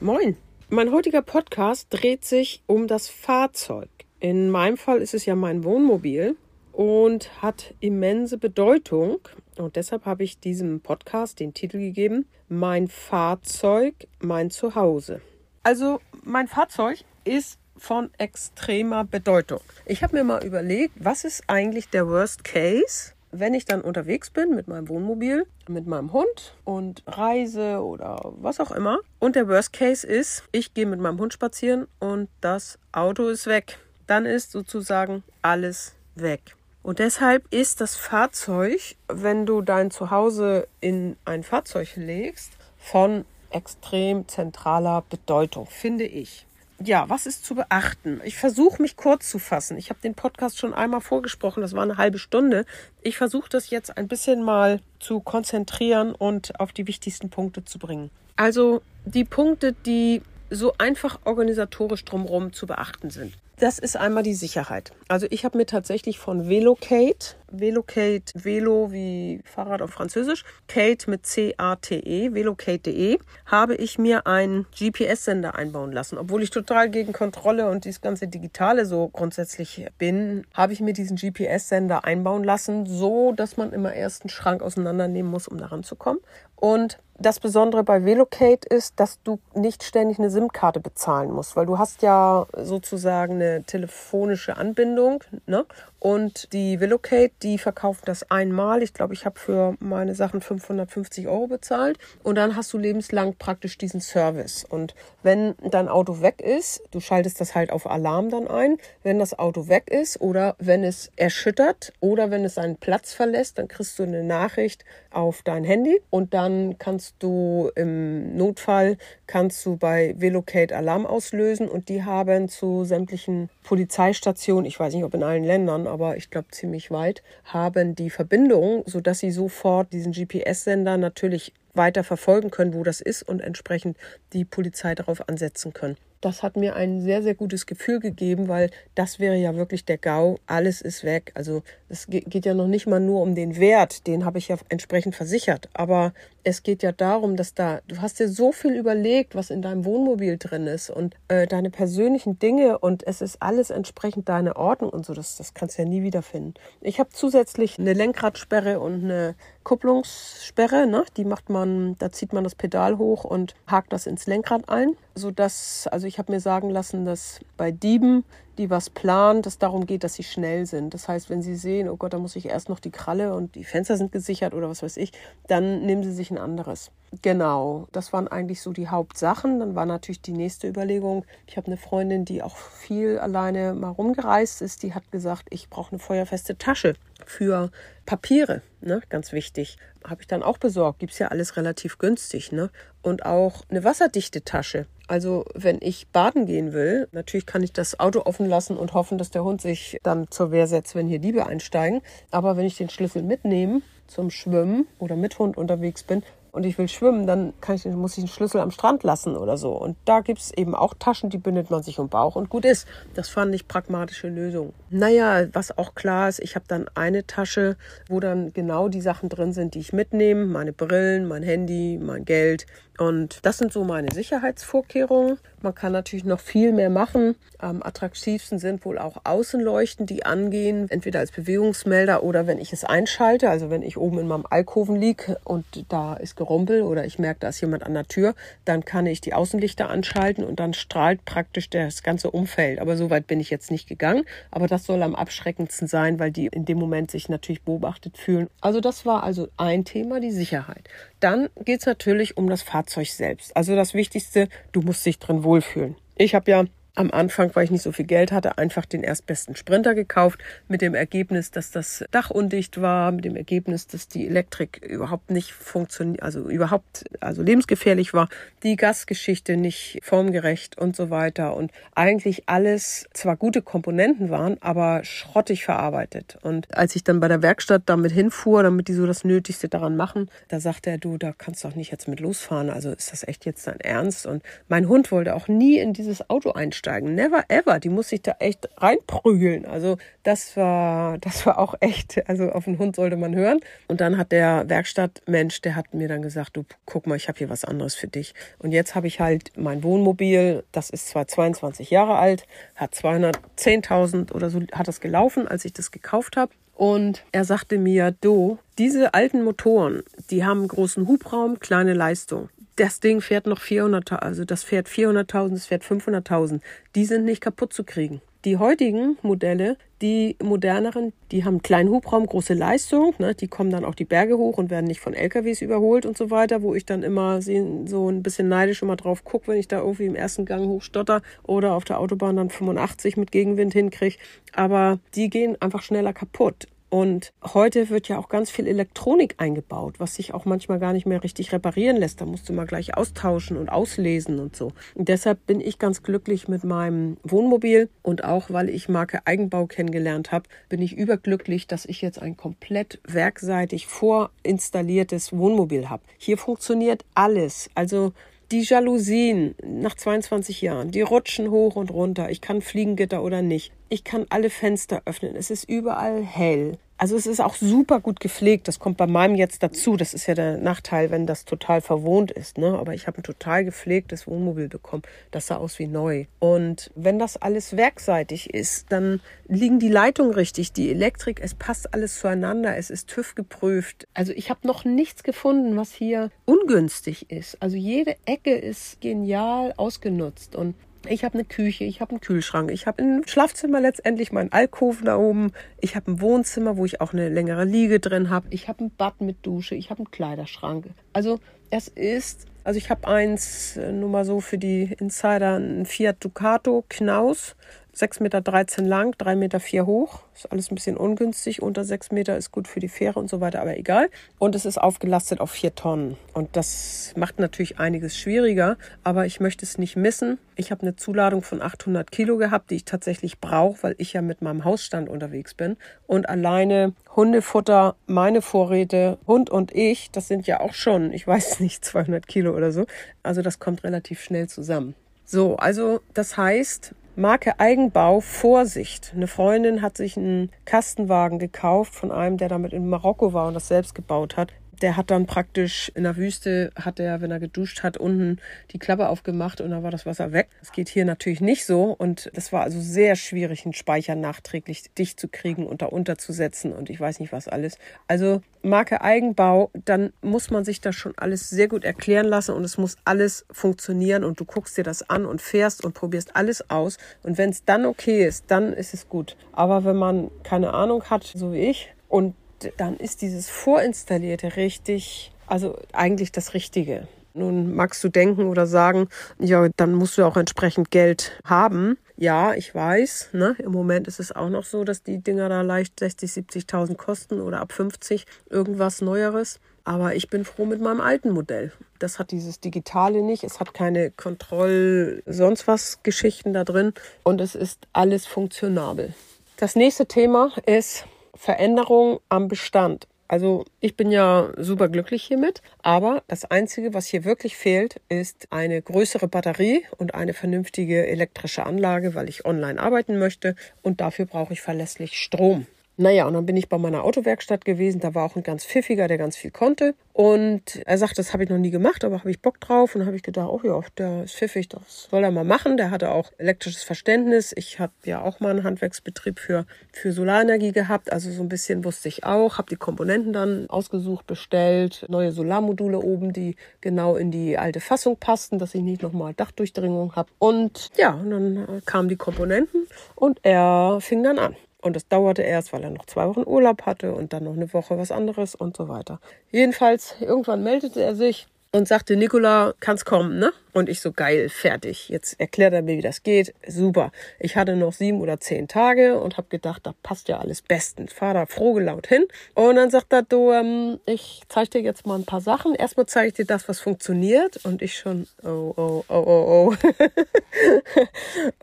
Moin. 0.00 0.38
Mein 0.70 0.90
heutiger 0.90 1.20
Podcast 1.20 1.88
dreht 1.90 2.24
sich 2.24 2.62
um 2.66 2.86
das 2.86 3.08
Fahrzeug. 3.08 3.90
In 4.18 4.48
meinem 4.48 4.78
Fall 4.78 5.02
ist 5.02 5.12
es 5.12 5.26
ja 5.26 5.36
mein 5.36 5.62
Wohnmobil 5.62 6.36
und 6.72 7.42
hat 7.42 7.74
immense 7.80 8.38
Bedeutung. 8.38 9.18
Und 9.56 9.76
deshalb 9.76 10.06
habe 10.06 10.24
ich 10.24 10.40
diesem 10.40 10.80
Podcast 10.80 11.40
den 11.40 11.54
Titel 11.54 11.78
gegeben, 11.78 12.26
Mein 12.48 12.88
Fahrzeug, 12.88 13.94
mein 14.20 14.50
Zuhause. 14.50 15.20
Also 15.62 16.00
mein 16.24 16.48
Fahrzeug 16.48 17.04
ist 17.24 17.58
von 17.76 18.10
extremer 18.18 19.04
Bedeutung. 19.04 19.60
Ich 19.86 20.02
habe 20.02 20.16
mir 20.16 20.24
mal 20.24 20.44
überlegt, 20.44 20.94
was 20.98 21.24
ist 21.24 21.44
eigentlich 21.48 21.88
der 21.88 22.06
Worst 22.08 22.44
Case, 22.44 23.12
wenn 23.32 23.54
ich 23.54 23.64
dann 23.64 23.80
unterwegs 23.80 24.30
bin 24.30 24.54
mit 24.54 24.68
meinem 24.68 24.88
Wohnmobil, 24.88 25.46
mit 25.68 25.86
meinem 25.86 26.12
Hund 26.12 26.54
und 26.64 27.02
reise 27.06 27.82
oder 27.82 28.32
was 28.36 28.60
auch 28.60 28.70
immer. 28.70 28.98
Und 29.18 29.36
der 29.36 29.48
Worst 29.48 29.72
Case 29.72 30.06
ist, 30.06 30.44
ich 30.52 30.74
gehe 30.74 30.86
mit 30.86 31.00
meinem 31.00 31.18
Hund 31.18 31.32
spazieren 31.32 31.86
und 31.98 32.28
das 32.40 32.78
Auto 32.92 33.28
ist 33.28 33.46
weg. 33.46 33.78
Dann 34.06 34.26
ist 34.26 34.52
sozusagen 34.52 35.22
alles 35.40 35.94
weg. 36.14 36.56
Und 36.82 36.98
deshalb 36.98 37.44
ist 37.52 37.80
das 37.80 37.94
Fahrzeug, 37.94 38.96
wenn 39.08 39.46
du 39.46 39.62
dein 39.62 39.90
Zuhause 39.90 40.66
in 40.80 41.16
ein 41.24 41.44
Fahrzeug 41.44 41.92
legst, 41.94 42.52
von 42.76 43.24
extrem 43.50 44.26
zentraler 44.26 45.04
Bedeutung, 45.08 45.66
finde 45.66 46.04
ich. 46.04 46.46
Ja, 46.84 47.08
was 47.08 47.26
ist 47.26 47.44
zu 47.44 47.54
beachten? 47.54 48.20
Ich 48.24 48.36
versuche 48.36 48.82
mich 48.82 48.96
kurz 48.96 49.30
zu 49.30 49.38
fassen. 49.38 49.78
Ich 49.78 49.90
habe 49.90 50.00
den 50.00 50.14
Podcast 50.14 50.58
schon 50.58 50.74
einmal 50.74 51.00
vorgesprochen, 51.00 51.60
das 51.60 51.74
war 51.74 51.84
eine 51.84 51.96
halbe 51.96 52.18
Stunde. 52.18 52.64
Ich 53.02 53.16
versuche 53.16 53.48
das 53.48 53.70
jetzt 53.70 53.96
ein 53.96 54.08
bisschen 54.08 54.42
mal 54.42 54.80
zu 54.98 55.20
konzentrieren 55.20 56.12
und 56.12 56.58
auf 56.58 56.72
die 56.72 56.88
wichtigsten 56.88 57.30
Punkte 57.30 57.64
zu 57.64 57.78
bringen. 57.78 58.10
Also 58.34 58.82
die 59.04 59.24
Punkte, 59.24 59.72
die 59.72 60.22
so 60.50 60.74
einfach 60.78 61.20
organisatorisch 61.24 62.04
drumherum 62.04 62.52
zu 62.52 62.66
beachten 62.66 63.10
sind. 63.10 63.34
Das 63.62 63.78
ist 63.78 63.96
einmal 63.96 64.24
die 64.24 64.34
Sicherheit. 64.34 64.90
Also 65.06 65.28
ich 65.30 65.44
habe 65.44 65.56
mir 65.56 65.66
tatsächlich 65.66 66.18
von 66.18 66.48
Velocate, 66.48 67.36
Velocate, 67.48 68.32
Velo 68.34 68.90
wie 68.90 69.40
Fahrrad 69.44 69.82
auf 69.82 69.90
Französisch, 69.90 70.42
Kate 70.66 71.08
mit 71.08 71.24
C-A-T-E, 71.24 72.34
velocate.de, 72.34 73.20
habe 73.46 73.76
ich 73.76 74.00
mir 74.00 74.26
einen 74.26 74.66
GPS-Sender 74.76 75.54
einbauen 75.54 75.92
lassen. 75.92 76.18
Obwohl 76.18 76.42
ich 76.42 76.50
total 76.50 76.90
gegen 76.90 77.12
Kontrolle 77.12 77.70
und 77.70 77.84
dieses 77.84 78.00
ganze 78.00 78.26
Digitale 78.26 78.84
so 78.84 79.06
grundsätzlich 79.06 79.86
bin, 79.96 80.44
habe 80.54 80.72
ich 80.72 80.80
mir 80.80 80.92
diesen 80.92 81.16
GPS-Sender 81.16 82.04
einbauen 82.04 82.42
lassen, 82.42 82.86
so 82.86 83.30
dass 83.30 83.58
man 83.58 83.72
immer 83.72 83.94
erst 83.94 84.24
einen 84.24 84.30
Schrank 84.30 84.60
auseinandernehmen 84.60 85.30
muss, 85.30 85.46
um 85.46 85.58
daran 85.58 85.84
zu 85.84 85.94
kommen. 85.94 86.18
Und 86.56 86.98
das 87.18 87.40
Besondere 87.40 87.84
bei 87.84 88.04
Velocate 88.04 88.66
ist, 88.66 88.98
dass 88.98 89.22
du 89.22 89.38
nicht 89.54 89.84
ständig 89.84 90.18
eine 90.18 90.30
SIM-Karte 90.30 90.80
bezahlen 90.80 91.30
musst, 91.30 91.56
weil 91.56 91.66
du 91.66 91.78
hast 91.78 92.02
ja 92.02 92.46
sozusagen 92.56 93.34
eine 93.34 93.62
telefonische 93.64 94.56
Anbindung. 94.56 95.22
Ne? 95.46 95.64
Und 95.98 96.52
die 96.52 96.80
Velocate, 96.80 97.32
die 97.42 97.58
verkauft 97.58 98.08
das 98.08 98.28
einmal. 98.28 98.82
Ich 98.82 98.92
glaube, 98.92 99.14
ich 99.14 99.24
habe 99.24 99.38
für 99.38 99.76
meine 99.78 100.16
Sachen 100.16 100.40
550 100.40 101.28
Euro 101.28 101.46
bezahlt. 101.46 101.96
Und 102.24 102.34
dann 102.34 102.56
hast 102.56 102.72
du 102.72 102.78
lebenslang 102.78 103.36
praktisch 103.36 103.78
diesen 103.78 104.00
Service. 104.00 104.64
Und 104.68 104.96
wenn 105.22 105.54
dein 105.62 105.88
Auto 105.88 106.20
weg 106.20 106.40
ist, 106.40 106.82
du 106.90 106.98
schaltest 106.98 107.40
das 107.40 107.54
halt 107.54 107.70
auf 107.70 107.88
Alarm 107.88 108.30
dann 108.30 108.48
ein. 108.48 108.78
Wenn 109.04 109.20
das 109.20 109.38
Auto 109.38 109.68
weg 109.68 109.90
ist 109.90 110.20
oder 110.20 110.56
wenn 110.58 110.82
es 110.82 111.12
erschüttert 111.14 111.92
oder 112.00 112.32
wenn 112.32 112.44
es 112.44 112.54
seinen 112.54 112.78
Platz 112.78 113.14
verlässt, 113.14 113.58
dann 113.58 113.68
kriegst 113.68 113.96
du 113.98 114.02
eine 114.02 114.24
Nachricht 114.24 114.84
auf 115.12 115.42
dein 115.42 115.62
Handy 115.62 116.00
und 116.10 116.34
dann 116.34 116.78
kannst 116.78 117.01
du 117.18 117.70
im 117.74 118.36
Notfall 118.36 118.96
kannst 119.26 119.64
du 119.66 119.76
bei 119.76 120.14
Velocate 120.18 120.72
Alarm 120.72 121.06
auslösen 121.06 121.68
und 121.68 121.88
die 121.88 122.04
haben 122.04 122.48
zu 122.48 122.84
sämtlichen 122.84 123.50
Polizeistationen, 123.64 124.64
ich 124.64 124.78
weiß 124.78 124.94
nicht, 124.94 125.04
ob 125.04 125.14
in 125.14 125.22
allen 125.22 125.44
Ländern, 125.44 125.86
aber 125.86 126.16
ich 126.16 126.30
glaube 126.30 126.48
ziemlich 126.50 126.90
weit, 126.90 127.22
haben 127.44 127.94
die 127.94 128.10
Verbindung, 128.10 128.82
sodass 128.86 129.18
sie 129.18 129.30
sofort 129.30 129.92
diesen 129.92 130.12
GPS-Sender 130.12 130.96
natürlich 130.96 131.52
weiter 131.74 132.04
verfolgen 132.04 132.50
können, 132.50 132.74
wo 132.74 132.82
das 132.82 133.00
ist 133.00 133.22
und 133.22 133.40
entsprechend 133.40 133.96
die 134.32 134.44
Polizei 134.44 134.94
darauf 134.94 135.28
ansetzen 135.28 135.72
können 135.72 135.96
das 136.22 136.42
hat 136.42 136.56
mir 136.56 136.76
ein 136.76 137.00
sehr, 137.00 137.22
sehr 137.22 137.34
gutes 137.34 137.66
Gefühl 137.66 138.00
gegeben, 138.00 138.48
weil 138.48 138.70
das 138.94 139.18
wäre 139.18 139.36
ja 139.36 139.54
wirklich 139.56 139.84
der 139.84 139.98
GAU. 139.98 140.38
Alles 140.46 140.80
ist 140.80 141.04
weg. 141.04 141.32
Also 141.34 141.62
es 141.88 142.06
geht 142.06 142.46
ja 142.46 142.54
noch 142.54 142.68
nicht 142.68 142.86
mal 142.86 143.00
nur 143.00 143.20
um 143.20 143.34
den 143.34 143.58
Wert, 143.58 144.06
den 144.06 144.24
habe 144.24 144.38
ich 144.38 144.48
ja 144.48 144.56
entsprechend 144.70 145.14
versichert. 145.14 145.68
Aber 145.74 146.14
es 146.44 146.62
geht 146.62 146.82
ja 146.82 146.92
darum, 146.92 147.36
dass 147.36 147.54
da, 147.54 147.80
du 147.86 148.00
hast 148.00 148.18
dir 148.18 148.28
so 148.28 148.52
viel 148.52 148.74
überlegt, 148.74 149.34
was 149.34 149.50
in 149.50 149.62
deinem 149.62 149.84
Wohnmobil 149.84 150.38
drin 150.38 150.66
ist 150.66 150.90
und 150.90 151.14
äh, 151.28 151.46
deine 151.46 151.70
persönlichen 151.70 152.38
Dinge 152.38 152.78
und 152.78 153.06
es 153.06 153.20
ist 153.20 153.42
alles 153.42 153.70
entsprechend 153.70 154.28
deine 154.28 154.56
Ordnung 154.56 154.90
und 154.90 155.04
so. 155.04 155.14
Das, 155.14 155.36
das 155.36 155.54
kannst 155.54 155.76
du 155.76 155.82
ja 155.82 155.88
nie 155.88 156.02
wiederfinden. 156.02 156.54
Ich 156.80 156.98
habe 156.98 157.10
zusätzlich 157.10 157.78
eine 157.78 157.92
Lenkradsperre 157.92 158.80
und 158.80 159.04
eine 159.04 159.34
Kupplungssperre. 159.64 160.86
Ne? 160.86 161.04
Die 161.16 161.24
macht 161.24 161.50
man, 161.50 161.96
da 161.98 162.10
zieht 162.10 162.32
man 162.32 162.44
das 162.44 162.54
Pedal 162.54 162.98
hoch 162.98 163.24
und 163.24 163.54
hakt 163.66 163.92
das 163.92 164.06
ins 164.06 164.26
Lenkrad 164.26 164.68
ein, 164.68 164.96
sodass, 165.14 165.86
also 165.90 166.06
ich 166.06 166.11
habe 166.18 166.32
mir 166.32 166.40
sagen 166.40 166.70
lassen, 166.70 167.04
dass 167.04 167.40
bei 167.56 167.70
Dieben, 167.70 168.24
die 168.58 168.70
was 168.70 168.90
planen, 168.90 169.42
dass 169.42 169.58
darum 169.58 169.86
geht, 169.86 170.04
dass 170.04 170.14
sie 170.14 170.22
schnell 170.22 170.66
sind. 170.66 170.94
Das 170.94 171.08
heißt, 171.08 171.30
wenn 171.30 171.42
sie 171.42 171.56
sehen, 171.56 171.88
oh 171.88 171.96
Gott, 171.96 172.12
da 172.12 172.18
muss 172.18 172.36
ich 172.36 172.46
erst 172.46 172.68
noch 172.68 172.80
die 172.80 172.90
Kralle 172.90 173.34
und 173.34 173.54
die 173.54 173.64
Fenster 173.64 173.96
sind 173.96 174.12
gesichert 174.12 174.54
oder 174.54 174.68
was 174.68 174.82
weiß 174.82 174.96
ich, 174.96 175.12
dann 175.46 175.82
nehmen 175.82 176.02
sie 176.02 176.12
sich 176.12 176.30
ein 176.30 176.38
anderes. 176.38 176.90
Genau, 177.20 177.88
das 177.92 178.14
waren 178.14 178.26
eigentlich 178.26 178.62
so 178.62 178.72
die 178.72 178.88
Hauptsachen. 178.88 179.60
Dann 179.60 179.74
war 179.74 179.84
natürlich 179.84 180.22
die 180.22 180.32
nächste 180.32 180.66
Überlegung. 180.66 181.26
Ich 181.46 181.58
habe 181.58 181.66
eine 181.66 181.76
Freundin, 181.76 182.24
die 182.24 182.42
auch 182.42 182.56
viel 182.56 183.18
alleine 183.18 183.74
mal 183.74 183.90
rumgereist 183.90 184.62
ist, 184.62 184.82
die 184.82 184.94
hat 184.94 185.12
gesagt, 185.12 185.48
ich 185.50 185.68
brauche 185.68 185.92
eine 185.92 185.98
feuerfeste 185.98 186.56
Tasche 186.56 186.94
für 187.26 187.70
Papiere, 188.06 188.62
ne? 188.80 189.02
ganz 189.10 189.32
wichtig. 189.32 189.76
Habe 190.04 190.22
ich 190.22 190.26
dann 190.26 190.42
auch 190.42 190.56
besorgt. 190.56 191.00
Gibt 191.00 191.12
es 191.12 191.18
ja 191.18 191.28
alles 191.28 191.56
relativ 191.56 191.98
günstig. 191.98 192.50
Ne? 192.50 192.70
Und 193.02 193.26
auch 193.26 193.62
eine 193.68 193.84
wasserdichte 193.84 194.42
Tasche. 194.42 194.86
Also 195.06 195.44
wenn 195.54 195.78
ich 195.80 196.08
baden 196.08 196.46
gehen 196.46 196.72
will, 196.72 197.08
natürlich 197.12 197.46
kann 197.46 197.62
ich 197.62 197.72
das 197.72 198.00
Auto 198.00 198.22
offen 198.24 198.46
lassen 198.46 198.78
und 198.78 198.94
hoffen, 198.94 199.18
dass 199.18 199.30
der 199.30 199.44
Hund 199.44 199.60
sich 199.60 199.98
dann 200.02 200.30
zur 200.30 200.50
Wehr 200.50 200.66
setzt, 200.66 200.94
wenn 200.94 201.08
hier 201.08 201.18
Diebe 201.18 201.46
einsteigen. 201.46 202.00
Aber 202.30 202.56
wenn 202.56 202.64
ich 202.64 202.78
den 202.78 202.88
Schlüssel 202.88 203.22
mitnehme 203.22 203.82
zum 204.06 204.30
Schwimmen 204.30 204.88
oder 204.98 205.14
mit 205.14 205.38
Hund 205.38 205.56
unterwegs 205.56 206.02
bin, 206.02 206.22
und 206.52 206.64
ich 206.64 206.76
will 206.78 206.86
schwimmen, 206.86 207.26
dann 207.26 207.54
ich, 207.66 207.84
muss 207.86 208.16
ich 208.18 208.24
den 208.24 208.28
Schlüssel 208.28 208.60
am 208.60 208.70
Strand 208.70 209.02
lassen 209.02 209.36
oder 209.36 209.56
so. 209.56 209.72
Und 209.72 209.96
da 210.04 210.20
gibt 210.20 210.38
es 210.38 210.52
eben 210.52 210.74
auch 210.74 210.94
Taschen, 210.94 211.30
die 211.30 211.38
bindet 211.38 211.70
man 211.70 211.82
sich 211.82 211.98
um 211.98 212.08
Bauch 212.08 212.36
und 212.36 212.50
gut 212.50 212.66
ist. 212.66 212.86
Das 213.14 213.30
fand 213.30 213.54
ich 213.54 213.66
pragmatische 213.66 214.28
Lösung. 214.28 214.74
Naja, 214.94 215.46
was 215.54 215.76
auch 215.78 215.94
klar 215.94 216.28
ist, 216.28 216.38
ich 216.38 216.54
habe 216.54 216.66
dann 216.68 216.86
eine 216.94 217.26
Tasche, 217.26 217.76
wo 218.08 218.20
dann 218.20 218.52
genau 218.52 218.88
die 218.88 219.00
Sachen 219.00 219.30
drin 219.30 219.54
sind, 219.54 219.74
die 219.74 219.78
ich 219.78 219.94
mitnehme. 219.94 220.44
Meine 220.44 220.74
Brillen, 220.74 221.26
mein 221.26 221.42
Handy, 221.42 221.98
mein 221.98 222.26
Geld. 222.26 222.66
Und 222.98 223.38
das 223.42 223.56
sind 223.56 223.72
so 223.72 223.84
meine 223.84 224.12
Sicherheitsvorkehrungen. 224.12 225.38
Man 225.62 225.74
kann 225.74 225.92
natürlich 225.92 226.24
noch 226.24 226.40
viel 226.40 226.72
mehr 226.72 226.90
machen. 226.90 227.36
Am 227.58 227.82
attraktivsten 227.82 228.58
sind 228.58 228.84
wohl 228.84 228.98
auch 228.98 229.22
Außenleuchten, 229.24 230.06
die 230.06 230.26
angehen, 230.26 230.90
entweder 230.90 231.20
als 231.20 231.30
Bewegungsmelder 231.32 232.22
oder 232.22 232.46
wenn 232.46 232.58
ich 232.58 232.72
es 232.72 232.84
einschalte, 232.84 233.48
also 233.48 233.70
wenn 233.70 233.82
ich 233.82 233.96
oben 233.96 234.18
in 234.18 234.28
meinem 234.28 234.44
Alkoven 234.50 234.96
liege 234.96 235.38
und 235.44 235.64
da 235.88 236.14
ist 236.14 236.36
Gerumpel 236.36 236.82
oder 236.82 237.04
ich 237.04 237.18
merke, 237.18 237.40
da 237.40 237.48
ist 237.48 237.60
jemand 237.60 237.84
an 237.84 237.94
der 237.94 238.08
Tür, 238.08 238.34
dann 238.64 238.84
kann 238.84 239.06
ich 239.06 239.20
die 239.20 239.34
Außenlichter 239.34 239.88
anschalten 239.88 240.44
und 240.44 240.60
dann 240.60 240.74
strahlt 240.74 241.24
praktisch 241.24 241.70
das 241.70 242.02
ganze 242.02 242.30
Umfeld. 242.30 242.78
Aber 242.78 242.96
so 242.96 243.08
weit 243.08 243.26
bin 243.26 243.40
ich 243.40 243.50
jetzt 243.50 243.70
nicht 243.70 243.88
gegangen. 243.88 244.24
Aber 244.50 244.66
das 244.66 244.81
soll 244.84 245.02
am 245.02 245.14
abschreckendsten 245.14 245.88
sein, 245.88 246.18
weil 246.18 246.30
die 246.30 246.46
in 246.46 246.64
dem 246.64 246.78
Moment 246.78 247.10
sich 247.10 247.28
natürlich 247.28 247.62
beobachtet 247.62 248.18
fühlen. 248.18 248.48
Also 248.60 248.80
das 248.80 249.06
war 249.06 249.22
also 249.22 249.48
ein 249.56 249.84
Thema, 249.84 250.20
die 250.20 250.30
Sicherheit. 250.30 250.88
Dann 251.20 251.48
geht 251.64 251.80
es 251.80 251.86
natürlich 251.86 252.36
um 252.36 252.48
das 252.48 252.62
Fahrzeug 252.62 253.08
selbst. 253.08 253.56
Also 253.56 253.76
das 253.76 253.94
Wichtigste, 253.94 254.48
du 254.72 254.82
musst 254.82 255.04
dich 255.06 255.18
drin 255.18 255.44
wohlfühlen. 255.44 255.96
Ich 256.16 256.34
habe 256.34 256.50
ja 256.50 256.64
am 256.94 257.10
Anfang, 257.10 257.50
weil 257.54 257.64
ich 257.64 257.70
nicht 257.70 257.82
so 257.82 257.92
viel 257.92 258.04
Geld 258.04 258.32
hatte, 258.32 258.58
einfach 258.58 258.84
den 258.84 259.02
erstbesten 259.02 259.56
Sprinter 259.56 259.94
gekauft, 259.94 260.40
mit 260.68 260.82
dem 260.82 260.94
Ergebnis, 260.94 261.50
dass 261.50 261.70
das 261.70 262.04
Dach 262.10 262.30
undicht 262.30 262.80
war, 262.80 263.12
mit 263.12 263.24
dem 263.24 263.34
Ergebnis, 263.34 263.86
dass 263.86 264.08
die 264.08 264.26
Elektrik 264.26 264.84
überhaupt 264.84 265.30
nicht 265.30 265.52
funktioniert, 265.52 266.22
also 266.22 266.48
überhaupt, 266.48 267.04
also 267.20 267.42
lebensgefährlich 267.42 268.12
war, 268.12 268.28
die 268.62 268.76
Gasgeschichte 268.76 269.56
nicht 269.56 270.00
formgerecht 270.02 270.76
und 270.78 270.94
so 270.94 271.08
weiter 271.08 271.56
und 271.56 271.72
eigentlich 271.94 272.44
alles 272.46 273.06
zwar 273.14 273.36
gute 273.36 273.62
Komponenten 273.62 274.28
waren, 274.28 274.58
aber 274.60 275.02
schrottig 275.04 275.64
verarbeitet. 275.64 276.38
Und 276.42 276.76
als 276.76 276.94
ich 276.94 277.04
dann 277.04 277.20
bei 277.20 277.28
der 277.28 277.42
Werkstatt 277.42 277.82
damit 277.86 278.12
hinfuhr, 278.12 278.62
damit 278.62 278.88
die 278.88 278.94
so 278.94 279.06
das 279.06 279.24
Nötigste 279.24 279.68
daran 279.68 279.96
machen, 279.96 280.30
da 280.48 280.60
sagte 280.60 280.90
er, 280.90 280.98
du, 280.98 281.16
da 281.16 281.32
kannst 281.32 281.64
du 281.64 281.68
doch 281.68 281.76
nicht 281.76 281.90
jetzt 281.90 282.06
mit 282.06 282.20
losfahren, 282.20 282.68
also 282.68 282.90
ist 282.90 283.12
das 283.12 283.26
echt 283.26 283.46
jetzt 283.46 283.66
dein 283.66 283.80
Ernst? 283.80 284.26
Und 284.26 284.42
mein 284.68 284.88
Hund 284.88 285.10
wollte 285.10 285.34
auch 285.34 285.48
nie 285.48 285.78
in 285.78 285.94
dieses 285.94 286.28
Auto 286.28 286.52
einsteigen 286.52 286.81
einsteigen. 286.82 287.14
Never 287.14 287.44
ever. 287.48 287.78
Die 287.80 287.88
muss 287.88 288.08
sich 288.08 288.22
da 288.22 288.36
echt 288.38 288.68
reinprügeln. 288.76 289.64
Also 289.64 289.98
das 290.22 290.56
war, 290.56 291.18
das 291.18 291.46
war 291.46 291.58
auch 291.58 291.74
echt, 291.80 292.28
also 292.28 292.50
auf 292.50 292.64
den 292.64 292.78
Hund 292.78 292.96
sollte 292.96 293.16
man 293.16 293.34
hören. 293.34 293.60
Und 293.88 294.00
dann 294.00 294.18
hat 294.18 294.32
der 294.32 294.68
Werkstattmensch, 294.68 295.60
der 295.62 295.76
hat 295.76 295.94
mir 295.94 296.08
dann 296.08 296.22
gesagt, 296.22 296.56
du 296.56 296.64
guck 296.84 297.06
mal, 297.06 297.16
ich 297.16 297.28
habe 297.28 297.38
hier 297.38 297.50
was 297.50 297.64
anderes 297.64 297.94
für 297.94 298.08
dich. 298.08 298.34
Und 298.58 298.72
jetzt 298.72 298.94
habe 298.94 299.06
ich 299.06 299.20
halt 299.20 299.52
mein 299.56 299.82
Wohnmobil, 299.82 300.64
das 300.72 300.90
ist 300.90 301.08
zwar 301.08 301.26
22 301.26 301.90
Jahre 301.90 302.16
alt, 302.16 302.46
hat 302.76 302.94
210.000 302.94 304.32
oder 304.32 304.50
so 304.50 304.60
hat 304.72 304.88
das 304.88 305.00
gelaufen, 305.00 305.48
als 305.48 305.64
ich 305.64 305.72
das 305.72 305.90
gekauft 305.90 306.36
habe. 306.36 306.52
Und 306.74 307.22
er 307.32 307.44
sagte 307.44 307.78
mir, 307.78 308.14
du, 308.20 308.58
diese 308.78 309.14
alten 309.14 309.44
Motoren, 309.44 310.02
die 310.30 310.44
haben 310.44 310.66
großen 310.66 311.06
Hubraum, 311.06 311.60
kleine 311.60 311.92
Leistung 311.92 312.48
das 312.76 313.00
Ding 313.00 313.20
fährt 313.20 313.46
noch 313.46 313.60
400.000, 313.60 314.16
also 314.16 314.44
das 314.44 314.62
fährt 314.64 314.88
400.000, 314.88 315.50
das 315.50 315.66
fährt 315.66 315.84
500.000. 315.84 316.60
Die 316.94 317.04
sind 317.04 317.24
nicht 317.24 317.40
kaputt 317.40 317.72
zu 317.72 317.84
kriegen. 317.84 318.20
Die 318.44 318.56
heutigen 318.56 319.16
Modelle, 319.22 319.76
die 320.00 320.36
moderneren, 320.42 321.12
die 321.30 321.44
haben 321.44 321.62
kleinen 321.62 321.90
Hubraum, 321.90 322.26
große 322.26 322.54
Leistung. 322.54 323.14
Ne? 323.18 323.36
Die 323.36 323.46
kommen 323.46 323.70
dann 323.70 323.84
auch 323.84 323.94
die 323.94 324.04
Berge 324.04 324.36
hoch 324.36 324.58
und 324.58 324.68
werden 324.68 324.86
nicht 324.86 324.98
von 324.98 325.14
LKWs 325.14 325.62
überholt 325.62 326.04
und 326.06 326.18
so 326.18 326.30
weiter, 326.30 326.60
wo 326.60 326.74
ich 326.74 326.84
dann 326.84 327.04
immer 327.04 327.40
so 327.40 328.10
ein 328.10 328.22
bisschen 328.24 328.48
neidisch 328.48 328.82
immer 328.82 328.96
drauf 328.96 329.22
gucke, 329.22 329.46
wenn 329.48 329.58
ich 329.58 329.68
da 329.68 329.78
irgendwie 329.78 330.06
im 330.06 330.16
ersten 330.16 330.44
Gang 330.44 330.66
hochstotter 330.66 331.22
oder 331.44 331.74
auf 331.74 331.84
der 331.84 332.00
Autobahn 332.00 332.34
dann 332.34 332.50
85 332.50 333.16
mit 333.16 333.30
Gegenwind 333.30 333.74
hinkriege. 333.74 334.16
Aber 334.54 334.98
die 335.14 335.30
gehen 335.30 335.56
einfach 335.62 335.82
schneller 335.82 336.12
kaputt. 336.12 336.66
Und 336.92 337.32
heute 337.42 337.88
wird 337.88 338.08
ja 338.08 338.18
auch 338.18 338.28
ganz 338.28 338.50
viel 338.50 338.66
Elektronik 338.66 339.36
eingebaut, 339.38 339.94
was 339.96 340.16
sich 340.16 340.34
auch 340.34 340.44
manchmal 340.44 340.78
gar 340.78 340.92
nicht 340.92 341.06
mehr 341.06 341.24
richtig 341.24 341.50
reparieren 341.50 341.96
lässt. 341.96 342.20
Da 342.20 342.26
musst 342.26 342.50
du 342.50 342.52
mal 342.52 342.66
gleich 342.66 342.94
austauschen 342.94 343.56
und 343.56 343.70
auslesen 343.70 344.38
und 344.38 344.54
so. 344.54 344.72
Und 344.94 345.08
deshalb 345.08 345.46
bin 345.46 345.62
ich 345.62 345.78
ganz 345.78 346.02
glücklich 346.02 346.48
mit 346.48 346.64
meinem 346.64 347.16
Wohnmobil 347.22 347.88
und 348.02 348.24
auch 348.24 348.50
weil 348.50 348.68
ich 348.68 348.90
Marke 348.90 349.26
Eigenbau 349.26 349.64
kennengelernt 349.64 350.32
habe, 350.32 350.50
bin 350.68 350.82
ich 350.82 350.94
überglücklich, 350.94 351.66
dass 351.66 351.86
ich 351.86 352.02
jetzt 352.02 352.20
ein 352.20 352.36
komplett 352.36 353.00
werkseitig 353.08 353.86
vorinstalliertes 353.86 355.32
Wohnmobil 355.32 355.88
habe. 355.88 356.02
Hier 356.18 356.36
funktioniert 356.36 357.06
alles. 357.14 357.70
Also 357.74 358.12
die 358.50 358.60
Jalousien 358.60 359.54
nach 359.64 359.94
22 359.94 360.60
Jahren, 360.60 360.90
die 360.90 361.00
rutschen 361.00 361.50
hoch 361.50 361.74
und 361.74 361.90
runter. 361.90 362.28
Ich 362.28 362.42
kann 362.42 362.60
Fliegengitter 362.60 363.22
oder 363.22 363.40
nicht. 363.40 363.72
Ich 363.92 364.04
kann 364.04 364.24
alle 364.30 364.48
Fenster 364.48 365.02
öffnen. 365.04 365.36
Es 365.36 365.50
ist 365.50 365.68
überall 365.68 366.22
hell. 366.22 366.78
Also 366.96 367.14
es 367.14 367.26
ist 367.26 367.40
auch 367.40 367.54
super 367.54 368.00
gut 368.00 368.20
gepflegt. 368.20 368.66
Das 368.66 368.78
kommt 368.78 368.96
bei 368.96 369.06
meinem 369.06 369.34
jetzt 369.34 369.62
dazu. 369.62 369.98
Das 369.98 370.14
ist 370.14 370.26
ja 370.26 370.34
der 370.34 370.56
Nachteil, 370.56 371.10
wenn 371.10 371.26
das 371.26 371.44
total 371.44 371.82
verwohnt 371.82 372.30
ist. 372.30 372.56
Ne? 372.56 372.68
Aber 372.78 372.94
ich 372.94 373.06
habe 373.06 373.18
ein 373.18 373.22
total 373.22 373.66
gepflegtes 373.66 374.26
Wohnmobil 374.26 374.70
bekommen. 374.70 375.02
Das 375.30 375.48
sah 375.48 375.56
aus 375.56 375.78
wie 375.78 375.88
neu. 375.88 376.24
Und 376.38 376.90
wenn 376.94 377.18
das 377.18 377.36
alles 377.36 377.76
werkseitig 377.76 378.54
ist, 378.54 378.90
dann 378.90 379.20
liegen 379.46 379.78
die 379.78 379.90
Leitungen 379.90 380.32
richtig, 380.32 380.72
die 380.72 380.90
Elektrik, 380.90 381.38
es 381.42 381.54
passt 381.54 381.92
alles 381.92 382.18
zueinander. 382.18 382.74
Es 382.78 382.88
ist 382.88 383.10
TÜV 383.10 383.34
geprüft. 383.34 384.08
Also 384.14 384.32
ich 384.32 384.48
habe 384.48 384.66
noch 384.66 384.86
nichts 384.86 385.22
gefunden, 385.22 385.76
was 385.76 385.92
hier 385.92 386.30
ungünstig 386.46 387.30
ist. 387.30 387.60
Also 387.60 387.76
jede 387.76 388.16
Ecke 388.24 388.54
ist 388.54 389.02
genial 389.02 389.74
ausgenutzt. 389.76 390.56
Und 390.56 390.76
ich 391.08 391.24
habe 391.24 391.34
eine 391.34 391.44
Küche, 391.44 391.84
ich 391.84 392.00
habe 392.00 392.12
einen 392.12 392.20
Kühlschrank, 392.20 392.70
ich 392.70 392.86
habe 392.86 393.02
ein 393.02 393.26
Schlafzimmer 393.26 393.80
letztendlich, 393.80 394.32
meinen 394.32 394.52
Alkoven 394.52 395.06
da 395.06 395.16
oben. 395.16 395.52
Ich 395.80 395.96
habe 395.96 396.10
ein 396.10 396.20
Wohnzimmer, 396.20 396.76
wo 396.76 396.84
ich 396.84 397.00
auch 397.00 397.12
eine 397.12 397.28
längere 397.28 397.64
Liege 397.64 398.00
drin 398.00 398.30
habe. 398.30 398.46
Ich 398.50 398.68
habe 398.68 398.84
ein 398.84 398.90
Bad 398.90 399.20
mit 399.20 399.44
Dusche, 399.44 399.74
ich 399.74 399.90
habe 399.90 400.00
einen 400.00 400.10
Kleiderschrank. 400.10 400.86
Also 401.12 401.40
es 401.70 401.88
ist, 401.88 402.46
also 402.64 402.78
ich 402.78 402.90
habe 402.90 403.08
eins, 403.08 403.76
äh, 403.76 403.92
nur 403.92 404.10
mal 404.10 404.24
so 404.24 404.40
für 404.40 404.58
die 404.58 404.94
Insider, 404.98 405.56
ein 405.56 405.86
Fiat 405.86 406.22
Ducato 406.24 406.84
Knaus 406.88 407.56
6,13 407.94 408.22
Meter 408.22 408.82
lang, 408.82 409.14
3,4 409.14 409.36
Meter 409.36 409.86
hoch. 409.86 410.22
Ist 410.34 410.50
alles 410.50 410.70
ein 410.70 410.74
bisschen 410.74 410.96
ungünstig. 410.96 411.60
Unter 411.60 411.84
6 411.84 412.10
Meter 412.10 412.38
ist 412.38 412.50
gut 412.50 412.66
für 412.66 412.80
die 412.80 412.88
Fähre 412.88 413.18
und 413.18 413.28
so 413.28 413.42
weiter, 413.42 413.60
aber 413.60 413.76
egal. 413.76 414.08
Und 414.38 414.54
es 414.54 414.64
ist 414.64 414.78
aufgelastet 414.78 415.40
auf 415.40 415.50
4 415.50 415.74
Tonnen. 415.74 416.16
Und 416.32 416.56
das 416.56 417.12
macht 417.16 417.38
natürlich 417.38 417.78
einiges 417.78 418.16
schwieriger, 418.16 418.78
aber 419.04 419.26
ich 419.26 419.40
möchte 419.40 419.66
es 419.66 419.76
nicht 419.76 419.96
missen. 419.96 420.38
Ich 420.56 420.70
habe 420.70 420.82
eine 420.82 420.96
Zuladung 420.96 421.42
von 421.42 421.60
800 421.60 422.10
Kilo 422.10 422.38
gehabt, 422.38 422.70
die 422.70 422.76
ich 422.76 422.84
tatsächlich 422.86 423.40
brauche, 423.40 423.82
weil 423.82 423.94
ich 423.98 424.14
ja 424.14 424.22
mit 424.22 424.40
meinem 424.40 424.64
Hausstand 424.64 425.10
unterwegs 425.10 425.52
bin. 425.52 425.76
Und 426.06 426.30
alleine 426.30 426.94
Hundefutter, 427.14 427.96
meine 428.06 428.40
Vorräte, 428.40 429.18
Hund 429.26 429.50
und 429.50 429.74
ich, 429.74 430.10
das 430.10 430.28
sind 430.28 430.46
ja 430.46 430.60
auch 430.60 430.72
schon, 430.72 431.12
ich 431.12 431.26
weiß 431.26 431.60
nicht, 431.60 431.84
200 431.84 432.26
Kilo 432.26 432.56
oder 432.56 432.72
so. 432.72 432.86
Also 433.22 433.42
das 433.42 433.58
kommt 433.58 433.84
relativ 433.84 434.22
schnell 434.22 434.48
zusammen. 434.48 434.94
So, 435.24 435.56
also 435.56 436.00
das 436.14 436.36
heißt, 436.36 436.94
Marke 437.14 437.60
Eigenbau, 437.60 438.20
Vorsicht. 438.20 439.12
Eine 439.14 439.26
Freundin 439.26 439.82
hat 439.82 439.98
sich 439.98 440.16
einen 440.16 440.50
Kastenwagen 440.64 441.38
gekauft 441.38 441.94
von 441.94 442.10
einem, 442.10 442.38
der 442.38 442.48
damit 442.48 442.72
in 442.72 442.88
Marokko 442.88 443.34
war 443.34 443.48
und 443.48 443.54
das 443.54 443.68
selbst 443.68 443.94
gebaut 443.94 444.38
hat 444.38 444.54
der 444.82 444.96
hat 444.96 445.10
dann 445.10 445.26
praktisch 445.26 445.90
in 445.94 446.02
der 446.02 446.16
Wüste, 446.16 446.72
hat 446.76 446.98
er, 446.98 447.20
wenn 447.20 447.30
er 447.30 447.38
geduscht 447.38 447.82
hat, 447.82 447.96
unten 447.96 448.38
die 448.72 448.78
Klappe 448.78 449.08
aufgemacht 449.08 449.60
und 449.60 449.70
dann 449.70 449.82
war 449.82 449.92
das 449.92 450.06
Wasser 450.06 450.32
weg. 450.32 450.48
Das 450.60 450.72
geht 450.72 450.88
hier 450.88 451.04
natürlich 451.04 451.40
nicht 451.40 451.64
so 451.64 451.94
und 451.96 452.30
das 452.34 452.52
war 452.52 452.62
also 452.62 452.80
sehr 452.80 453.14
schwierig, 453.14 453.64
einen 453.64 453.74
Speicher 453.74 454.16
nachträglich 454.16 454.92
dicht 454.98 455.20
zu 455.20 455.28
kriegen 455.28 455.66
und 455.66 455.82
da 455.82 455.86
unterzusetzen 455.86 456.72
und 456.72 456.90
ich 456.90 456.98
weiß 456.98 457.20
nicht 457.20 457.32
was 457.32 457.46
alles. 457.48 457.78
Also 458.08 458.42
Marke 458.62 459.00
Eigenbau, 459.00 459.70
dann 459.84 460.12
muss 460.20 460.50
man 460.50 460.64
sich 460.64 460.80
das 460.80 460.96
schon 460.96 461.14
alles 461.16 461.48
sehr 461.48 461.68
gut 461.68 461.84
erklären 461.84 462.26
lassen 462.26 462.54
und 462.54 462.64
es 462.64 462.76
muss 462.76 462.96
alles 463.04 463.46
funktionieren 463.50 464.24
und 464.24 464.40
du 464.40 464.44
guckst 464.44 464.76
dir 464.76 464.84
das 464.84 465.08
an 465.08 465.26
und 465.26 465.40
fährst 465.40 465.84
und 465.84 465.94
probierst 465.94 466.34
alles 466.34 466.68
aus 466.70 466.98
und 467.22 467.38
wenn 467.38 467.50
es 467.50 467.64
dann 467.64 467.86
okay 467.86 468.26
ist, 468.26 468.46
dann 468.48 468.72
ist 468.72 468.94
es 468.94 469.08
gut. 469.08 469.36
Aber 469.52 469.84
wenn 469.84 469.96
man 469.96 470.30
keine 470.42 470.74
Ahnung 470.74 471.04
hat, 471.04 471.24
so 471.24 471.52
wie 471.52 471.68
ich, 471.70 471.94
und 472.08 472.34
dann 472.76 472.96
ist 472.96 473.22
dieses 473.22 473.48
Vorinstallierte 473.48 474.56
richtig, 474.56 475.32
also 475.46 475.78
eigentlich 475.92 476.32
das 476.32 476.54
Richtige. 476.54 477.08
Nun 477.34 477.74
magst 477.74 478.04
du 478.04 478.08
denken 478.08 478.46
oder 478.46 478.66
sagen, 478.66 479.08
ja, 479.38 479.68
dann 479.76 479.94
musst 479.94 480.18
du 480.18 480.24
auch 480.24 480.36
entsprechend 480.36 480.90
Geld 480.90 481.32
haben. 481.44 481.96
Ja, 482.16 482.52
ich 482.54 482.74
weiß. 482.74 483.30
Ne? 483.32 483.56
Im 483.58 483.72
Moment 483.72 484.06
ist 484.06 484.20
es 484.20 484.32
auch 484.32 484.50
noch 484.50 484.64
so, 484.64 484.84
dass 484.84 485.02
die 485.02 485.18
Dinger 485.18 485.48
da 485.48 485.62
leicht 485.62 485.98
60, 485.98 486.30
70.000 486.30 486.96
kosten 486.96 487.40
oder 487.40 487.60
ab 487.60 487.72
50 487.72 488.26
irgendwas 488.50 489.00
Neueres. 489.00 489.60
Aber 489.84 490.14
ich 490.14 490.28
bin 490.28 490.44
froh 490.44 490.66
mit 490.66 490.80
meinem 490.80 491.00
alten 491.00 491.30
Modell. 491.30 491.72
Das 491.98 492.18
hat 492.18 492.30
dieses 492.30 492.60
Digitale 492.60 493.22
nicht. 493.22 493.44
Es 493.44 493.58
hat 493.58 493.74
keine 493.74 494.10
Kontroll-, 494.10 495.22
sonst 495.26 495.66
was 495.66 496.02
Geschichten 496.02 496.52
da 496.52 496.64
drin. 496.64 496.92
Und 497.24 497.40
es 497.40 497.54
ist 497.54 497.88
alles 497.92 498.26
funktionabel. 498.26 499.14
Das 499.56 499.74
nächste 499.74 500.06
Thema 500.06 500.52
ist 500.66 501.06
Veränderung 501.34 502.20
am 502.28 502.48
Bestand. 502.48 503.08
Also 503.32 503.64
ich 503.80 503.96
bin 503.96 504.10
ja 504.10 504.52
super 504.58 504.90
glücklich 504.90 505.24
hiermit, 505.24 505.62
aber 505.80 506.22
das 506.28 506.44
Einzige, 506.44 506.92
was 506.92 507.06
hier 507.06 507.24
wirklich 507.24 507.56
fehlt, 507.56 507.98
ist 508.10 508.48
eine 508.50 508.82
größere 508.82 509.26
Batterie 509.26 509.84
und 509.96 510.14
eine 510.14 510.34
vernünftige 510.34 511.06
elektrische 511.06 511.64
Anlage, 511.64 512.14
weil 512.14 512.28
ich 512.28 512.44
online 512.44 512.78
arbeiten 512.78 513.18
möchte 513.18 513.56
und 513.80 514.02
dafür 514.02 514.26
brauche 514.26 514.52
ich 514.52 514.60
verlässlich 514.60 515.18
Strom. 515.18 515.66
Naja, 515.98 516.26
und 516.26 516.32
dann 516.32 516.46
bin 516.46 516.56
ich 516.56 516.70
bei 516.70 516.78
meiner 516.78 517.04
Autowerkstatt 517.04 517.66
gewesen. 517.66 518.00
Da 518.00 518.14
war 518.14 518.24
auch 518.24 518.34
ein 518.34 518.42
ganz 518.42 518.64
pfiffiger, 518.64 519.08
der 519.08 519.18
ganz 519.18 519.36
viel 519.36 519.50
konnte. 519.50 519.94
Und 520.14 520.82
er 520.86 520.96
sagt, 520.96 521.18
das 521.18 521.32
habe 521.32 521.44
ich 521.44 521.50
noch 521.50 521.58
nie 521.58 521.70
gemacht, 521.70 522.02
aber 522.04 522.18
habe 522.20 522.30
ich 522.30 522.40
Bock 522.40 522.60
drauf. 522.60 522.94
Und 522.94 523.04
habe 523.04 523.14
ich 523.14 523.22
gedacht, 523.22 523.48
oh 523.50 523.60
ja, 523.62 523.78
der 523.98 524.24
ist 524.24 524.34
pfiffig, 524.34 524.68
das 524.70 525.08
soll 525.10 525.22
er 525.22 525.30
mal 525.30 525.44
machen. 525.44 525.76
Der 525.76 525.90
hatte 525.90 526.10
auch 526.10 526.32
elektrisches 526.38 526.82
Verständnis. 526.82 527.52
Ich 527.56 527.78
habe 527.78 527.92
ja 528.04 528.22
auch 528.22 528.40
mal 528.40 528.50
einen 528.50 528.64
Handwerksbetrieb 528.64 529.38
für, 529.38 529.66
für 529.92 530.12
Solarenergie 530.12 530.72
gehabt. 530.72 531.12
Also 531.12 531.30
so 531.30 531.42
ein 531.42 531.50
bisschen 531.50 531.84
wusste 531.84 532.08
ich 532.08 532.24
auch. 532.24 532.56
Habe 532.56 532.70
die 532.70 532.76
Komponenten 532.76 533.34
dann 533.34 533.68
ausgesucht, 533.68 534.26
bestellt. 534.26 535.04
Neue 535.08 535.30
Solarmodule 535.30 535.98
oben, 535.98 536.32
die 536.32 536.56
genau 536.80 537.16
in 537.16 537.30
die 537.30 537.58
alte 537.58 537.80
Fassung 537.80 538.16
passten, 538.16 538.58
dass 538.58 538.74
ich 538.74 538.82
nicht 538.82 539.02
nochmal 539.02 539.34
Dachdurchdringung 539.34 540.16
habe. 540.16 540.30
Und 540.38 540.88
ja, 540.96 541.12
und 541.12 541.30
dann 541.30 541.82
kamen 541.84 542.08
die 542.08 542.16
Komponenten 542.16 542.86
und 543.14 543.40
er 543.42 543.98
fing 544.00 544.22
dann 544.22 544.38
an. 544.38 544.56
Und 544.82 544.96
das 544.96 545.08
dauerte 545.08 545.42
erst, 545.42 545.72
weil 545.72 545.84
er 545.84 545.90
noch 545.90 546.06
zwei 546.06 546.28
Wochen 546.28 546.42
Urlaub 546.44 546.82
hatte 546.82 547.14
und 547.14 547.32
dann 547.32 547.44
noch 547.44 547.54
eine 547.54 547.72
Woche 547.72 547.96
was 547.96 548.10
anderes 548.10 548.54
und 548.54 548.76
so 548.76 548.88
weiter. 548.88 549.20
Jedenfalls, 549.50 550.16
irgendwann 550.20 550.62
meldete 550.62 551.00
er 551.00 551.14
sich 551.14 551.46
und 551.72 551.88
sagte, 551.88 552.16
Nicola, 552.16 552.74
kannst 552.80 553.06
kommen, 553.06 553.38
ne? 553.38 553.52
Und 553.74 553.88
ich 553.88 554.02
so, 554.02 554.12
geil, 554.12 554.50
fertig. 554.50 555.08
Jetzt 555.08 555.40
erklärt 555.40 555.72
er 555.72 555.80
mir, 555.80 555.96
wie 555.96 556.02
das 556.02 556.22
geht. 556.22 556.54
Super. 556.66 557.10
Ich 557.40 557.56
hatte 557.56 557.74
noch 557.74 557.94
sieben 557.94 558.20
oder 558.20 558.38
zehn 558.38 558.68
Tage 558.68 559.18
und 559.18 559.38
habe 559.38 559.48
gedacht, 559.48 559.86
da 559.86 559.94
passt 560.02 560.28
ja 560.28 560.38
alles 560.38 560.60
bestens. 560.60 561.14
Fahr 561.14 561.32
da 561.32 561.46
froh 561.46 561.72
gelaunt 561.72 562.06
hin. 562.06 562.26
Und 562.54 562.76
dann 562.76 562.90
sagt 562.90 563.14
er, 563.14 563.22
du, 563.22 563.50
ähm, 563.50 563.98
ich 564.04 564.42
zeige 564.48 564.70
dir 564.70 564.82
jetzt 564.82 565.06
mal 565.06 565.18
ein 565.18 565.24
paar 565.24 565.40
Sachen. 565.40 565.74
Erstmal 565.74 566.04
zeige 566.04 566.28
ich 566.28 566.34
dir 566.34 566.44
das, 566.44 566.68
was 566.68 566.80
funktioniert. 566.80 567.64
Und 567.64 567.80
ich 567.80 567.96
schon, 567.96 568.26
oh, 568.42 568.74
oh, 568.76 569.04
oh, 569.08 569.14
oh, 569.14 569.72
oh. 569.72 569.74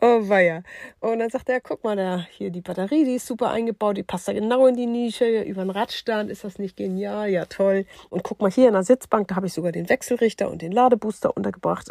oh, 0.00 0.28
weia. 0.28 0.64
Und 0.98 1.20
dann 1.20 1.30
sagt 1.30 1.48
er, 1.48 1.60
guck 1.60 1.84
mal, 1.84 1.94
da 1.94 2.26
hier 2.32 2.50
die 2.50 2.60
Batterie, 2.60 3.04
die 3.04 3.14
ist 3.14 3.26
super 3.26 3.50
eingebaut. 3.52 3.96
Die 3.96 4.02
passt 4.02 4.26
da 4.26 4.32
genau 4.32 4.66
in 4.66 4.74
die 4.74 4.86
Nische. 4.86 5.42
Über 5.42 5.62
den 5.62 5.70
Radstand 5.70 6.28
ist 6.28 6.42
das 6.42 6.58
nicht 6.58 6.76
genial? 6.76 7.30
Ja, 7.30 7.44
toll. 7.44 7.86
Und 8.08 8.24
guck 8.24 8.40
mal 8.40 8.50
hier 8.50 8.66
in 8.66 8.74
der 8.74 8.82
Sitzbank, 8.82 9.28
da 9.28 9.36
habe 9.36 9.46
ich 9.46 9.52
sogar 9.52 9.70
den 9.70 9.86
Wechselrichter 10.00 10.50
und 10.50 10.62
den 10.62 10.72
Ladebooster 10.72 11.36
untergebracht 11.36 11.88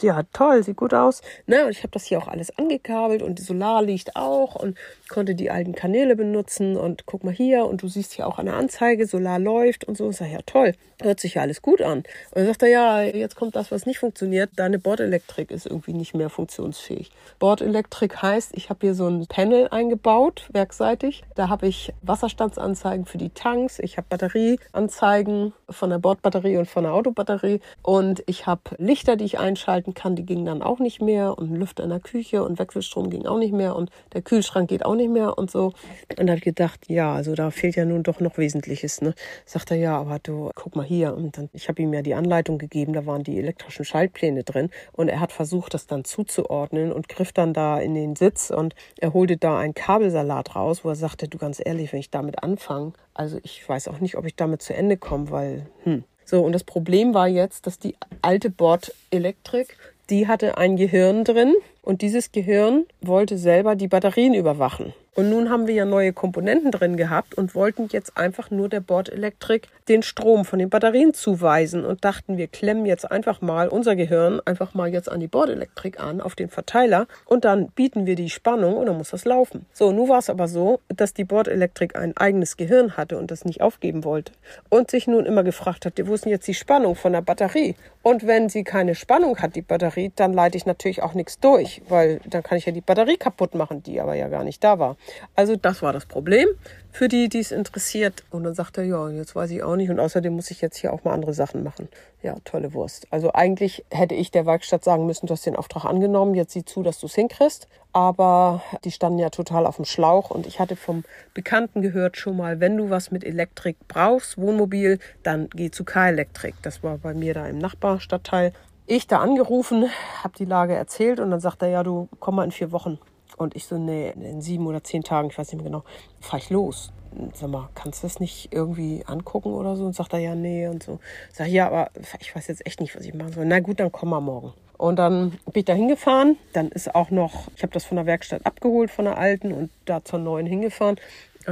ja, 0.00 0.22
toll, 0.32 0.62
sieht 0.62 0.76
gut 0.76 0.94
aus. 0.94 1.20
Ne? 1.46 1.66
Und 1.66 1.72
ich 1.72 1.82
habe 1.82 1.90
das 1.92 2.06
hier 2.06 2.18
auch 2.18 2.28
alles 2.28 2.56
angekabelt 2.58 3.22
und 3.22 3.38
die 3.38 3.42
Solar 3.42 3.82
liegt 3.82 4.16
auch 4.16 4.54
und 4.54 4.78
konnte 5.10 5.34
die 5.34 5.50
alten 5.50 5.74
Kanäle 5.74 6.16
benutzen 6.16 6.76
und 6.76 7.04
guck 7.04 7.24
mal 7.24 7.34
hier 7.34 7.66
und 7.66 7.82
du 7.82 7.88
siehst 7.88 8.12
hier 8.14 8.26
auch 8.26 8.42
der 8.42 8.54
Anzeige, 8.54 9.06
Solar 9.06 9.38
läuft 9.38 9.84
und 9.84 9.96
so. 9.96 10.08
Ich 10.08 10.16
sage, 10.16 10.32
ja 10.32 10.38
toll, 10.46 10.74
hört 11.02 11.20
sich 11.20 11.34
ja 11.34 11.42
alles 11.42 11.60
gut 11.60 11.82
an. 11.82 11.98
Und 11.98 12.06
dann 12.36 12.46
sagt 12.46 12.62
er, 12.62 12.68
ja, 12.68 13.02
jetzt 13.02 13.36
kommt 13.36 13.56
das, 13.56 13.70
was 13.70 13.84
nicht 13.84 13.98
funktioniert. 13.98 14.50
Deine 14.56 14.78
Bordelektrik 14.78 15.50
ist 15.50 15.66
irgendwie 15.66 15.92
nicht 15.92 16.14
mehr 16.14 16.30
funktionsfähig. 16.30 17.10
Bordelektrik 17.38 18.22
heißt, 18.22 18.52
ich 18.54 18.70
habe 18.70 18.78
hier 18.80 18.94
so 18.94 19.08
ein 19.08 19.26
Panel 19.26 19.68
eingebaut, 19.70 20.48
werkseitig. 20.52 21.22
Da 21.34 21.48
habe 21.48 21.66
ich 21.66 21.92
Wasserstandsanzeigen 22.02 23.04
für 23.04 23.18
die 23.18 23.30
Tanks, 23.30 23.78
ich 23.78 23.96
habe 23.96 24.06
Batterieanzeigen 24.08 25.52
von 25.68 25.90
der 25.90 25.98
Bordbatterie 25.98 26.56
und 26.56 26.68
von 26.68 26.84
der 26.84 26.94
Autobatterie 26.94 27.60
und 27.82 28.22
ich 28.26 28.46
habe 28.46 28.62
Lichter, 28.78 29.16
die 29.16 29.24
ich 29.24 29.38
einschalten 29.38 29.94
kann, 29.94 30.16
die 30.16 30.24
gingen 30.24 30.46
dann 30.46 30.62
auch 30.62 30.78
nicht 30.78 31.00
mehr 31.00 31.36
und 31.36 31.54
Lüfter 31.54 31.84
in 31.84 31.90
der 31.90 32.00
Küche 32.00 32.42
und 32.42 32.58
Wechselstrom 32.58 33.10
ging 33.10 33.26
auch 33.26 33.38
nicht 33.38 33.52
mehr 33.52 33.76
und 33.76 33.90
der 34.12 34.22
Kühlschrank 34.22 34.68
geht 34.68 34.84
auch 34.84 34.94
nicht 34.94 34.99
mehr 35.08 35.38
und 35.38 35.50
so. 35.50 35.72
Und 36.18 36.28
ich 36.28 36.40
gedacht, 36.42 36.88
ja, 36.88 37.14
also 37.14 37.34
da 37.34 37.50
fehlt 37.50 37.76
ja 37.76 37.84
nun 37.84 38.02
doch 38.02 38.20
noch 38.20 38.38
Wesentliches. 38.38 39.02
Ne? 39.02 39.14
Sagt 39.44 39.70
er, 39.70 39.76
ja, 39.76 39.98
aber 39.98 40.18
du, 40.18 40.50
guck 40.54 40.76
mal 40.76 40.84
hier. 40.84 41.14
Und 41.14 41.38
dann, 41.38 41.48
ich 41.52 41.68
habe 41.68 41.82
ihm 41.82 41.92
ja 41.92 42.02
die 42.02 42.14
Anleitung 42.14 42.58
gegeben, 42.58 42.92
da 42.92 43.06
waren 43.06 43.22
die 43.22 43.38
elektrischen 43.38 43.84
Schaltpläne 43.84 44.44
drin 44.44 44.70
und 44.92 45.08
er 45.08 45.20
hat 45.20 45.32
versucht, 45.32 45.74
das 45.74 45.86
dann 45.86 46.04
zuzuordnen 46.04 46.92
und 46.92 47.08
griff 47.08 47.32
dann 47.32 47.52
da 47.52 47.78
in 47.78 47.94
den 47.94 48.16
Sitz 48.16 48.50
und 48.50 48.74
er 48.98 49.12
holte 49.14 49.36
da 49.36 49.58
einen 49.58 49.74
Kabelsalat 49.74 50.56
raus, 50.56 50.84
wo 50.84 50.88
er 50.88 50.96
sagte, 50.96 51.28
du 51.28 51.38
ganz 51.38 51.60
ehrlich, 51.64 51.92
wenn 51.92 52.00
ich 52.00 52.10
damit 52.10 52.42
anfange, 52.42 52.92
also 53.14 53.38
ich 53.42 53.66
weiß 53.68 53.88
auch 53.88 54.00
nicht, 54.00 54.16
ob 54.16 54.26
ich 54.26 54.36
damit 54.36 54.62
zu 54.62 54.74
Ende 54.74 54.96
komme, 54.96 55.30
weil, 55.30 55.66
hm. 55.84 56.04
So, 56.24 56.42
und 56.42 56.52
das 56.52 56.62
Problem 56.62 57.12
war 57.12 57.26
jetzt, 57.26 57.66
dass 57.66 57.80
die 57.80 57.96
alte 58.22 58.50
Bordelektrik, 58.50 59.76
die 60.10 60.28
hatte 60.28 60.58
ein 60.58 60.76
Gehirn 60.76 61.24
drin 61.24 61.56
und 61.90 62.02
dieses 62.02 62.30
Gehirn 62.30 62.86
wollte 63.00 63.36
selber 63.36 63.74
die 63.74 63.88
Batterien 63.88 64.32
überwachen. 64.32 64.94
Und 65.16 65.28
nun 65.28 65.50
haben 65.50 65.66
wir 65.66 65.74
ja 65.74 65.84
neue 65.84 66.12
Komponenten 66.12 66.70
drin 66.70 66.96
gehabt 66.96 67.34
und 67.34 67.56
wollten 67.56 67.88
jetzt 67.90 68.16
einfach 68.16 68.52
nur 68.52 68.68
der 68.68 68.78
Bordelektrik 68.80 69.66
den 69.88 70.04
Strom 70.04 70.44
von 70.44 70.60
den 70.60 70.70
Batterien 70.70 71.12
zuweisen 71.14 71.84
und 71.84 72.04
dachten, 72.04 72.38
wir 72.38 72.46
klemmen 72.46 72.86
jetzt 72.86 73.10
einfach 73.10 73.40
mal 73.40 73.68
unser 73.68 73.96
Gehirn 73.96 74.40
einfach 74.44 74.72
mal 74.72 74.88
jetzt 74.88 75.10
an 75.10 75.18
die 75.18 75.26
Bordelektrik 75.26 75.98
an, 75.98 76.20
auf 76.20 76.36
den 76.36 76.48
Verteiler 76.48 77.08
und 77.26 77.44
dann 77.44 77.70
bieten 77.70 78.06
wir 78.06 78.14
die 78.14 78.30
Spannung 78.30 78.76
und 78.76 78.86
dann 78.86 78.98
muss 78.98 79.10
das 79.10 79.24
laufen. 79.24 79.66
So, 79.72 79.90
nun 79.90 80.08
war 80.08 80.20
es 80.20 80.30
aber 80.30 80.46
so, 80.46 80.78
dass 80.88 81.12
die 81.12 81.24
Bordelektrik 81.24 81.96
ein 81.96 82.16
eigenes 82.16 82.56
Gehirn 82.56 82.96
hatte 82.96 83.18
und 83.18 83.32
das 83.32 83.44
nicht 83.44 83.62
aufgeben 83.62 84.04
wollte 84.04 84.32
und 84.68 84.92
sich 84.92 85.08
nun 85.08 85.26
immer 85.26 85.42
gefragt 85.42 85.86
hat, 85.86 85.94
wo 86.04 86.14
ist 86.14 86.24
denn 86.24 86.32
jetzt 86.32 86.46
die 86.46 86.54
Spannung 86.54 86.94
von 86.94 87.12
der 87.12 87.22
Batterie? 87.22 87.74
Und 88.02 88.26
wenn 88.26 88.48
sie 88.48 88.64
keine 88.64 88.94
Spannung 88.94 89.38
hat, 89.38 89.56
die 89.56 89.60
Batterie, 89.60 90.12
dann 90.14 90.32
leite 90.32 90.56
ich 90.56 90.64
natürlich 90.64 91.02
auch 91.02 91.14
nichts 91.14 91.40
durch, 91.40 91.79
weil 91.88 92.20
dann 92.26 92.42
kann 92.42 92.58
ich 92.58 92.66
ja 92.66 92.72
die 92.72 92.80
Batterie 92.80 93.16
kaputt 93.16 93.54
machen, 93.54 93.82
die 93.82 94.00
aber 94.00 94.14
ja 94.14 94.28
gar 94.28 94.44
nicht 94.44 94.62
da 94.62 94.78
war. 94.78 94.96
Also 95.34 95.56
das 95.56 95.82
war 95.82 95.92
das 95.92 96.06
Problem 96.06 96.48
für 96.92 97.08
die, 97.08 97.28
die 97.28 97.38
es 97.38 97.52
interessiert. 97.52 98.24
Und 98.30 98.44
dann 98.44 98.54
sagt 98.54 98.78
er, 98.78 98.84
ja, 98.84 99.08
jetzt 99.08 99.34
weiß 99.34 99.50
ich 99.50 99.62
auch 99.62 99.76
nicht. 99.76 99.90
Und 99.90 100.00
außerdem 100.00 100.34
muss 100.34 100.50
ich 100.50 100.60
jetzt 100.60 100.76
hier 100.76 100.92
auch 100.92 101.04
mal 101.04 101.12
andere 101.12 101.34
Sachen 101.34 101.62
machen. 101.62 101.88
Ja, 102.22 102.36
tolle 102.44 102.74
Wurst. 102.74 103.06
Also 103.10 103.32
eigentlich 103.32 103.84
hätte 103.90 104.14
ich 104.14 104.30
der 104.30 104.46
Werkstatt 104.46 104.84
sagen 104.84 105.06
müssen, 105.06 105.26
du 105.26 105.32
hast 105.32 105.46
den 105.46 105.56
Auftrag 105.56 105.84
angenommen, 105.84 106.34
jetzt 106.34 106.52
sieh 106.52 106.64
zu, 106.64 106.82
dass 106.82 106.98
du 106.98 107.06
es 107.06 107.14
hinkriegst. 107.14 107.68
Aber 107.92 108.62
die 108.84 108.92
standen 108.92 109.18
ja 109.18 109.30
total 109.30 109.66
auf 109.66 109.76
dem 109.76 109.84
Schlauch 109.84 110.30
und 110.30 110.46
ich 110.46 110.60
hatte 110.60 110.76
vom 110.76 111.04
Bekannten 111.34 111.82
gehört 111.82 112.16
schon 112.16 112.36
mal, 112.36 112.60
wenn 112.60 112.76
du 112.76 112.88
was 112.88 113.10
mit 113.10 113.24
Elektrik 113.24 113.76
brauchst, 113.88 114.38
Wohnmobil, 114.38 115.00
dann 115.24 115.48
geh 115.50 115.70
zu 115.70 115.84
K-Elektrik. 115.84 116.54
Das 116.62 116.84
war 116.84 116.98
bei 116.98 117.14
mir 117.14 117.34
da 117.34 117.46
im 117.46 117.58
Nachbarstadtteil. 117.58 118.52
Ich 118.92 119.06
da 119.06 119.20
angerufen, 119.20 119.88
habe 120.24 120.34
die 120.36 120.44
Lage 120.44 120.74
erzählt 120.74 121.20
und 121.20 121.30
dann 121.30 121.38
sagt 121.38 121.62
er, 121.62 121.68
ja, 121.68 121.84
du 121.84 122.08
komm 122.18 122.34
mal 122.34 122.42
in 122.42 122.50
vier 122.50 122.72
Wochen. 122.72 122.98
Und 123.36 123.54
ich 123.54 123.66
so, 123.66 123.78
nee, 123.78 124.10
in 124.10 124.42
sieben 124.42 124.66
oder 124.66 124.82
zehn 124.82 125.04
Tagen, 125.04 125.28
ich 125.30 125.38
weiß 125.38 125.52
nicht 125.52 125.62
mehr 125.62 125.70
genau, 125.70 125.84
fahre 126.18 126.38
ich 126.38 126.50
los. 126.50 126.92
Sag 127.32 127.50
mal, 127.50 127.68
kannst 127.76 128.02
du 128.02 128.08
das 128.08 128.18
nicht 128.18 128.52
irgendwie 128.52 129.04
angucken 129.06 129.52
oder 129.52 129.76
so? 129.76 129.84
Und 129.84 129.94
sagt 129.94 130.12
er, 130.12 130.18
ja, 130.18 130.34
nee 130.34 130.66
und 130.66 130.82
so. 130.82 130.98
Sag 131.32 131.46
ja, 131.46 131.68
aber 131.68 131.92
ich 132.18 132.34
weiß 132.34 132.48
jetzt 132.48 132.66
echt 132.66 132.80
nicht, 132.80 132.96
was 132.96 133.04
ich 133.04 133.14
machen 133.14 133.32
soll. 133.32 133.44
Na 133.44 133.60
gut, 133.60 133.78
dann 133.78 133.92
komm 133.92 134.08
mal 134.08 134.20
morgen. 134.20 134.54
Und 134.76 134.96
dann 134.96 135.30
bin 135.30 135.60
ich 135.60 135.66
da 135.66 135.74
hingefahren. 135.74 136.36
Dann 136.52 136.70
ist 136.70 136.92
auch 136.92 137.12
noch, 137.12 137.46
ich 137.54 137.62
habe 137.62 137.72
das 137.72 137.84
von 137.84 137.94
der 137.94 138.06
Werkstatt 138.06 138.44
abgeholt, 138.44 138.90
von 138.90 139.04
der 139.04 139.18
alten 139.18 139.52
und 139.52 139.70
da 139.84 140.04
zur 140.04 140.18
neuen 140.18 140.46
hingefahren. 140.46 140.96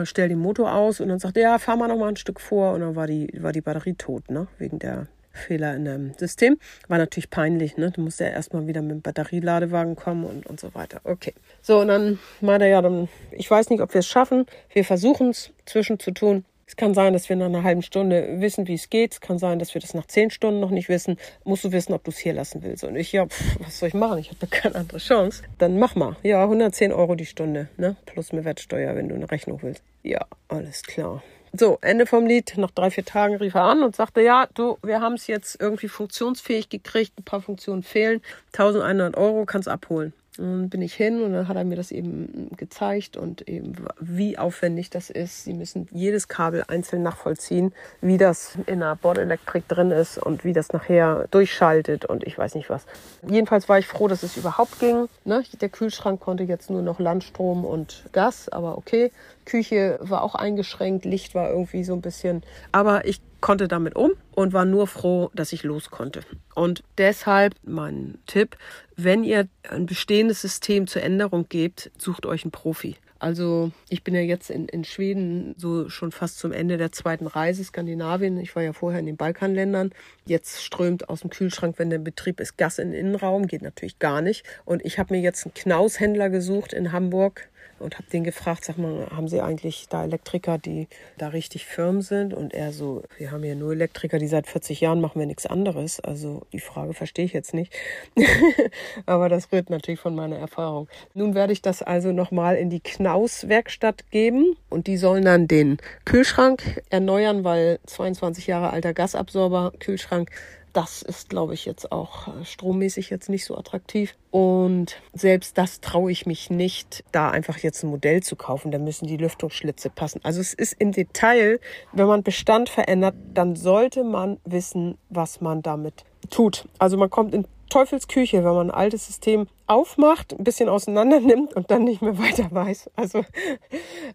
Stell 0.03 0.29
den 0.29 0.41
Motor 0.41 0.75
aus 0.75 1.01
und 1.01 1.09
dann 1.09 1.21
sagt 1.21 1.37
er, 1.37 1.43
ja, 1.45 1.59
fahr 1.61 1.77
mal 1.77 1.87
noch 1.87 1.99
mal 1.99 2.09
ein 2.09 2.17
Stück 2.17 2.41
vor. 2.41 2.73
Und 2.73 2.81
dann 2.81 2.97
war 2.97 3.07
die, 3.07 3.31
war 3.41 3.53
die 3.53 3.61
Batterie 3.61 3.95
tot, 3.95 4.29
ne? 4.29 4.49
Wegen 4.59 4.81
der 4.81 5.07
Fehler 5.39 5.75
in 5.75 5.85
dem 5.85 6.15
System. 6.19 6.59
War 6.89 6.99
natürlich 6.99 7.31
peinlich, 7.31 7.77
ne? 7.77 7.91
Du 7.91 8.01
musst 8.01 8.21
ja 8.21 8.27
erstmal 8.27 8.67
wieder 8.67 8.83
mit 8.83 8.91
dem 8.91 9.03
Batterieladewagen 9.03 9.97
kommen 9.97 10.25
und, 10.25 10.47
und 10.47 10.61
so 10.61 10.75
weiter. 10.75 11.01
Okay. 11.05 11.35
So, 11.63 11.81
und 11.81 11.89
dann 11.89 12.19
meinte 12.41 12.67
er 12.67 12.71
ja, 12.71 12.83
dann, 12.83 13.09
ich 13.33 13.51
weiß 13.51 13.71
nicht, 13.71 13.81
ob 13.81 13.95
wir 13.95 14.01
es 14.01 14.07
schaffen. 14.07 14.47
Wir 14.73 14.85
versuchen 14.85 15.31
es 15.31 15.51
zwischen 15.65 15.99
zu 15.99 16.11
tun. 16.11 16.45
Es 16.69 16.77
kann 16.77 16.93
sein, 16.93 17.15
dass 17.15 17.31
wir 17.31 17.37
nach 17.37 17.47
einer 17.47 17.63
halben 17.63 17.81
Stunde 17.81 18.43
wissen, 18.43 18.69
wie 18.69 18.75
es 18.75 18.91
geht. 18.91 19.15
Es 19.15 19.21
kann 19.23 19.39
sein, 19.39 19.59
dass 19.59 19.73
wir 19.73 19.81
das 19.81 19.95
nach 19.95 20.07
zehn 20.07 20.29
Stunden 20.31 20.61
noch 20.61 20.69
nicht 20.69 20.91
wissen. 20.91 21.17
Musst 21.45 21.65
du 21.65 21.73
wissen, 21.73 21.95
ob 21.95 22.05
du 22.05 22.11
es 22.11 22.19
hier 22.19 22.35
lassen 22.35 22.63
willst. 22.63 22.85
Und 22.85 22.95
ich, 22.95 23.11
ja, 23.11 23.25
pff, 23.25 23.59
was 23.61 23.79
soll 23.79 23.89
ich 23.89 23.95
machen? 23.95 24.19
Ich 24.19 24.29
habe 24.29 24.47
keine 24.49 24.75
andere 24.75 24.99
Chance. 24.99 25.45
Dann 25.57 25.79
mach 25.79 25.95
mal. 25.95 26.17
Ja, 26.23 26.43
110 26.43 26.93
Euro 26.93 27.15
die 27.15 27.25
Stunde, 27.25 27.69
ne? 27.79 27.97
Plus 28.05 28.35
Mehrwertsteuer, 28.35 28.95
wenn 28.97 29.09
du 29.09 29.15
eine 29.15 29.31
Rechnung 29.31 29.63
willst. 29.63 29.83
Ja, 30.03 30.27
alles 30.49 30.83
klar. 30.83 31.23
So, 31.53 31.79
Ende 31.81 32.07
vom 32.07 32.27
Lied. 32.27 32.55
Nach 32.57 32.71
drei, 32.71 32.91
vier 32.91 33.05
Tagen 33.05 33.37
rief 33.37 33.55
er 33.55 33.63
an 33.63 33.83
und 33.83 33.97
sagte, 33.97 34.21
ja, 34.21 34.49
du, 34.55 34.79
wir 34.83 35.01
haben 35.01 35.15
es 35.15 35.27
jetzt 35.27 35.61
irgendwie 35.61 35.89
funktionsfähig 35.89 36.69
gekriegt. 36.69 37.13
Ein 37.19 37.25
paar 37.25 37.41
Funktionen 37.41 37.83
fehlen. 37.83 38.21
1100 38.53 39.17
Euro 39.17 39.45
kannst 39.47 39.69
abholen. 39.69 40.13
Und 40.39 40.71
bin 40.71 40.83
ich 40.83 40.95
hin 40.95 41.23
und 41.23 41.33
dann 41.33 41.49
hat 41.49 41.57
er 41.57 41.65
mir 41.65 41.75
das 41.75 41.91
eben 41.91 42.51
gezeigt 42.57 43.17
und 43.17 43.49
eben 43.49 43.75
wie 43.99 44.39
aufwendig 44.39 44.89
das 44.89 45.11
ist. 45.11 45.45
Sie 45.45 45.53
müssen 45.53 45.89
jedes 45.91 46.29
Kabel 46.29 46.65
einzeln 46.69 47.03
nachvollziehen, 47.03 47.75
wie 48.01 48.19
das 48.19 48.57
in 48.67 48.79
der 48.81 48.95
Bordelektrik 48.95 49.67
drin 49.67 49.91
ist 49.91 50.17
und 50.17 50.45
wie 50.45 50.53
das 50.53 50.73
nachher 50.73 51.27
durchschaltet 51.33 52.05
und 52.05 52.25
ich 52.25 52.39
weiß 52.39 52.55
nicht 52.55 52.71
was. 52.71 52.87
Jedenfalls 53.29 53.69
war 53.69 53.81
ich 53.81 53.87
froh, 53.87 54.07
dass 54.07 54.23
es 54.23 54.37
überhaupt 54.37 54.79
ging. 54.79 55.09
Ne? 55.25 55.43
Der 55.61 55.69
Kühlschrank 55.69 56.21
konnte 56.21 56.45
jetzt 56.45 56.71
nur 56.71 56.83
noch 56.83 57.01
Landstrom 57.01 57.65
und 57.65 58.05
Gas, 58.13 58.49
aber 58.49 58.79
okay. 58.79 59.11
Küche 59.45 59.99
war 60.01 60.23
auch 60.23 60.35
eingeschränkt, 60.35 61.05
Licht 61.05 61.35
war 61.35 61.51
irgendwie 61.51 61.83
so 61.83 61.95
ein 61.95 62.03
bisschen. 62.03 62.43
Aber 62.71 63.07
ich 63.07 63.21
konnte 63.41 63.69
damit 63.69 63.97
um 63.97 64.13
und 64.33 64.53
war 64.53 64.65
nur 64.65 64.87
froh, 64.87 65.31
dass 65.35 65.53
ich 65.53 65.63
los 65.63 65.91
konnte. 65.91 66.21
Und 66.55 66.83
deshalb 66.97 67.55
mein 67.63 68.19
Tipp, 68.27 68.57
wenn 68.97 69.25
ihr 69.25 69.49
ein 69.69 69.87
bestehendes 69.87 70.41
System 70.41 70.87
zur 70.87 71.03
Änderung 71.03 71.49
gebt, 71.49 71.91
sucht 71.99 72.27
euch 72.27 72.45
einen 72.45 72.51
Profi. 72.51 72.97
Also 73.21 73.73
ich 73.89 74.05
bin 74.05 74.15
ja 74.15 74.21
jetzt 74.21 74.49
in, 74.49 74.69
in 74.69 74.85
Schweden 74.85 75.55
so 75.59 75.89
schon 75.89 76.13
fast 76.13 76.39
zum 76.39 76.53
Ende 76.53 76.77
der 76.77 76.93
zweiten 76.93 77.27
Reise, 77.27 77.65
Skandinavien. 77.65 78.39
Ich 78.39 78.55
war 78.55 78.63
ja 78.63 78.73
vorher 78.73 79.01
in 79.01 79.07
den 79.07 79.17
Balkanländern. 79.17 79.91
Jetzt 80.25 80.63
strömt 80.63 81.09
aus 81.09 81.23
dem 81.23 81.31
Kühlschrank, 81.31 81.79
wenn 81.79 81.91
der 81.91 81.99
Betrieb 81.99 82.39
ist, 82.39 82.57
Gas 82.59 82.79
in 82.79 82.93
den 82.93 83.01
Innenraum. 83.01 83.49
Geht 83.49 83.63
natürlich 83.63 83.99
gar 83.99 84.23
nicht. 84.23 84.45
Und 84.65 84.85
ich 84.85 85.01
habe 85.01 85.15
mir 85.15 85.21
jetzt 85.21 85.45
einen 85.45 85.55
Knaushändler 85.55 86.31
gesucht 86.31 86.73
in 86.73 86.93
Hamburg 86.93 87.49
und 87.81 87.99
habe 87.99 88.09
den 88.11 88.25
gefragt, 88.25 88.65
sag 88.65 88.79
mal, 88.79 89.07
haben 89.11 89.29
Sie 89.29 89.41
eigentlich 89.41 89.89
da 89.89 90.05
Elektriker, 90.05 90.59
die 90.59 90.89
da 91.17 91.29
richtig 91.29 91.67
firm 91.67 92.03
sind? 92.03 92.35
Und 92.35 92.55
er 92.55 92.73
so, 92.73 93.03
wir 93.17 93.31
haben 93.31 93.43
hier 93.43 93.55
nur 93.55 93.73
Elektriker, 93.73 94.19
die 94.19 94.29
seit 94.29 94.47
40 94.47 94.81
Jahren 94.81 95.01
machen 95.01 95.19
wir 95.19 95.27
nichts 95.27 95.47
anderes. 95.47 96.01
Also 96.01 96.43
die 96.53 96.61
Frage 96.61 96.95
verstehe 96.95 97.25
ich 97.25 97.33
jetzt 97.33 97.55
nicht. 97.55 97.73
Aber 99.07 99.29
das 99.29 99.53
rührt 99.53 99.71
natürlich 99.71 100.01
von 100.01 100.15
meiner 100.15 100.37
Erfahrung. 100.37 100.89
Nun 101.15 101.35
werde 101.35 101.53
ich 101.53 101.63
das 101.63 101.83
also 101.83 102.13
nochmal 102.13 102.57
in 102.57 102.71
die 102.71 102.81
Knaus-Werkstatt 102.81 104.11
geben 104.11 104.57
und 104.69 104.87
die 104.87 104.97
sollen 104.97 105.25
dann 105.25 105.49
den 105.49 105.79
Kühlschrank 106.05 106.83
erneuern, 106.91 107.45
weil 107.45 107.79
22 107.87 108.47
Jahre 108.47 108.71
alter 108.71 108.95
Gasabsorber, 108.95 109.73
Kühlschrank, 109.79 110.31
das 110.79 111.03
ist, 111.03 111.29
glaube 111.29 111.55
ich, 111.55 111.65
jetzt 111.65 111.91
auch 111.91 112.29
äh, 112.29 112.45
strommäßig 112.45 113.11
jetzt 113.11 113.29
nicht 113.29 113.45
so 113.45 113.59
attraktiv. 113.59 114.15
Und 114.31 115.01
selbst 115.13 115.59
das 115.59 115.81
traue 115.81 116.13
ich 116.13 116.25
mich 116.25 116.51
nicht, 116.51 117.03
da 117.11 117.31
einfach 117.31 117.59
jetzt 117.59 117.83
ein 117.83 117.91
Modell 117.91 118.23
zu 118.23 118.37
kaufen. 118.37 118.71
Da 118.71 118.79
müssen 118.79 119.09
die 119.09 119.17
Lüftungsschlitze 119.17 119.91
passen. 119.91 120.21
Also 120.23 120.41
es 120.41 120.55
ist 120.55 120.75
im 120.79 120.93
Detail, 120.93 121.59
wenn 121.93 122.07
man 122.07 122.23
Bestand 122.23 122.69
verändert, 122.69 123.17
dann 123.35 123.57
sollte 123.57 124.05
man 124.05 124.39
wissen, 124.45 124.99
was 125.11 125.41
man 125.41 125.63
damit 125.63 126.05
tut. 126.31 126.69
Also 126.79 126.97
man 126.97 127.11
kommt 127.11 127.35
in 127.35 127.45
Teufelsküche, 127.71 128.45
wenn 128.45 128.55
man 128.55 128.71
ein 128.71 128.75
altes 128.75 129.07
System 129.07 129.49
aufmacht, 129.67 130.33
ein 130.39 130.45
bisschen 130.45 130.69
auseinander 130.69 131.19
nimmt 131.21 131.55
und 131.55 131.73
dann 131.73 131.83
nicht 131.83 132.03
mehr 132.03 132.19
weiter 132.19 132.47
weiß. 132.53 132.91
Also, 132.95 133.25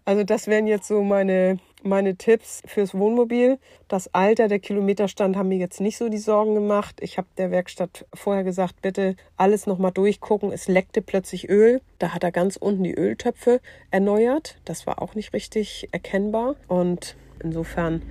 also 0.06 0.24
das 0.24 0.46
wären 0.46 0.66
jetzt 0.66 0.88
so 0.88 1.02
meine, 1.02 1.58
meine 1.84 2.16
Tipps 2.16 2.62
fürs 2.66 2.94
Wohnmobil. 2.94 3.58
Das 3.88 4.12
Alter, 4.12 4.48
der 4.48 4.58
Kilometerstand 4.58 5.36
haben 5.36 5.48
mir 5.48 5.58
jetzt 5.58 5.80
nicht 5.80 5.96
so 5.96 6.08
die 6.08 6.18
Sorgen 6.18 6.54
gemacht. 6.54 6.96
Ich 7.00 7.18
habe 7.18 7.28
der 7.38 7.50
Werkstatt 7.50 8.06
vorher 8.14 8.44
gesagt, 8.44 8.82
bitte 8.82 9.16
alles 9.36 9.66
nochmal 9.66 9.92
durchgucken. 9.92 10.52
Es 10.52 10.68
leckte 10.68 11.02
plötzlich 11.02 11.48
Öl. 11.48 11.80
Da 11.98 12.14
hat 12.14 12.24
er 12.24 12.32
ganz 12.32 12.56
unten 12.56 12.84
die 12.84 12.94
Öltöpfe 12.94 13.60
erneuert. 13.90 14.56
Das 14.64 14.86
war 14.86 15.00
auch 15.00 15.14
nicht 15.14 15.32
richtig 15.32 15.88
erkennbar. 15.92 16.56
Und 16.68 17.16
insofern 17.42 18.02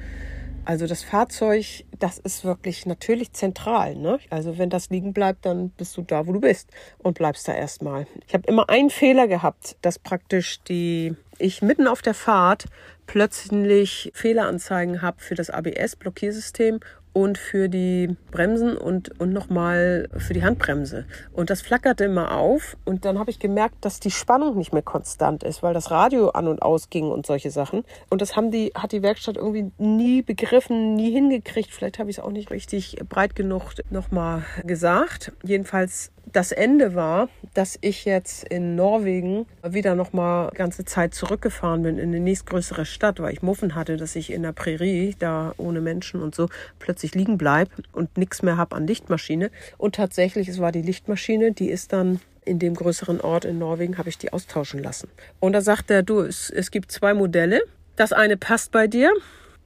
also 0.66 0.88
das 0.88 1.04
Fahrzeug, 1.04 1.84
das 2.00 2.20
ist 2.20 2.46
wirklich 2.46 2.86
natürlich 2.86 3.34
zentral. 3.34 3.96
Ne? 3.96 4.20
Also 4.30 4.58
wenn 4.58 4.70
das 4.70 4.90
liegen 4.90 5.14
bleibt, 5.14 5.46
dann 5.46 5.70
bist 5.70 5.98
du 5.98 6.02
da, 6.02 6.26
wo 6.28 6.34
du 6.34 6.40
bist 6.40 6.70
und 7.00 7.18
bleibst 7.18 7.48
da 7.48 7.54
erstmal. 7.54 8.08
Ich 8.28 8.34
habe 8.34 8.48
immer 8.48 8.70
einen 8.70 8.90
Fehler 8.90 9.28
gehabt, 9.28 9.78
dass 9.82 10.00
praktisch 10.00 10.62
die 10.64 11.16
ich 11.40 11.62
mitten 11.62 11.88
auf 11.88 12.02
der 12.02 12.14
Fahrt 12.14 12.66
plötzlich 13.06 14.12
Fehleranzeigen 14.14 15.02
habe 15.02 15.20
für 15.20 15.36
das 15.36 15.50
ABS-Blockiersystem 15.50 16.80
und 17.14 17.38
für 17.38 17.70
die 17.70 18.18
Bremsen 18.32 18.76
und, 18.76 19.20
und 19.20 19.32
nochmal 19.32 20.10
für 20.18 20.34
die 20.34 20.44
Handbremse. 20.44 21.06
Und 21.32 21.50
das 21.50 21.62
flackerte 21.62 22.06
immer 22.06 22.36
auf 22.36 22.76
und 22.86 23.06
dann 23.06 23.20
habe 23.20 23.30
ich 23.30 23.40
gemerkt, 23.40 23.76
dass 23.82 24.00
die 24.00 24.12
Spannung 24.12 24.58
nicht 24.58 24.74
mehr 24.74 24.82
konstant 24.82 25.44
ist, 25.44 25.64
weil 25.64 25.74
das 25.74 25.92
Radio 25.92 26.30
an 26.30 26.48
und 26.48 26.62
aus 26.62 26.90
ging 26.90 27.10
und 27.10 27.26
solche 27.26 27.52
Sachen. 27.52 27.84
Und 28.10 28.22
das 28.22 28.36
haben 28.36 28.52
die, 28.52 28.72
hat 28.76 28.92
die 28.92 29.04
Werkstatt 29.04 29.38
irgendwie 29.38 29.72
nie 29.78 30.24
begriffen, 30.24 30.96
nie 30.96 31.12
hingekriegt. 31.12 31.72
Vielleicht 31.72 32.00
habe 32.00 32.10
ich 32.10 32.18
es 32.18 32.24
auch 32.24 32.32
nicht 32.32 32.52
richtig 32.52 32.98
breit 33.08 33.36
genug 33.36 33.74
nochmal 33.92 34.44
gesagt. 34.64 35.32
Jedenfalls 35.44 36.12
das 36.32 36.52
Ende 36.52 36.96
war, 36.96 37.30
dass 37.54 37.78
ich 37.82 38.06
jetzt 38.06 38.44
in 38.46 38.76
Norwegen 38.76 39.46
wieder 39.68 39.96
noch 39.96 40.14
mal 40.14 40.50
ganze 40.54 40.86
Zeit 40.86 41.14
zurückgefahren 41.14 41.84
bin 41.84 41.98
in 41.98 42.12
die 42.12 42.20
nächstgrößere 42.20 42.86
Stadt, 42.86 43.20
weil 43.20 43.34
ich 43.34 43.42
Muffen 43.42 43.76
hatte, 43.76 43.98
dass 43.98 44.16
ich 44.16 44.32
in 44.32 44.44
der 44.44 44.54
Prärie, 44.54 45.16
da 45.20 45.54
ohne 45.58 45.82
Menschen 45.82 46.22
und 46.22 46.34
so, 46.34 46.50
plötzlich 46.80 47.14
liegen 47.14 47.38
bleib 47.38 47.70
und 47.92 48.18
nichts 48.18 48.42
mehr 48.42 48.58
hab 48.58 48.74
an 48.74 48.88
Lichtmaschine. 48.88 49.52
Und 49.78 49.96
tatsächlich, 49.96 50.48
es 50.48 50.60
war 50.60 50.72
die 50.72 50.82
Lichtmaschine, 50.82 51.52
die 51.52 51.70
ist 51.70 51.94
dann 51.94 52.20
in 52.46 52.60
dem 52.60 52.74
größeren 52.74 53.22
Ort 53.22 53.46
in 53.46 53.60
Norwegen, 53.60 53.98
habe 53.98 54.10
ich 54.10 54.18
die 54.18 54.34
austauschen 54.34 54.82
lassen. 54.82 55.10
Und 55.40 55.54
da 55.54 55.62
sagt 55.62 55.92
er, 55.92 56.04
du, 56.04 56.22
es, 56.22 56.50
es 56.50 56.72
gibt 56.72 56.92
zwei 56.92 57.14
Modelle. 57.14 57.62
Das 57.96 58.12
eine 58.12 58.38
passt 58.38 58.72
bei 58.72 58.88
dir, 58.88 59.12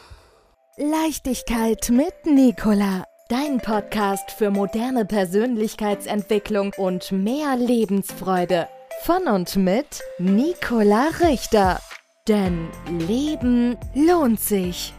Leichtigkeit 0.76 1.90
mit 1.90 2.14
Nicola. 2.26 3.04
Dein 3.28 3.58
Podcast 3.58 4.30
für 4.30 4.50
moderne 4.50 5.04
Persönlichkeitsentwicklung 5.04 6.72
und 6.76 7.10
mehr 7.10 7.56
Lebensfreude. 7.56 8.68
Von 9.02 9.26
und 9.26 9.56
mit 9.56 10.00
Nicola 10.18 11.08
Richter. 11.20 11.80
Denn 12.28 12.68
Leben 12.86 13.76
lohnt 13.94 14.40
sich. 14.40 14.94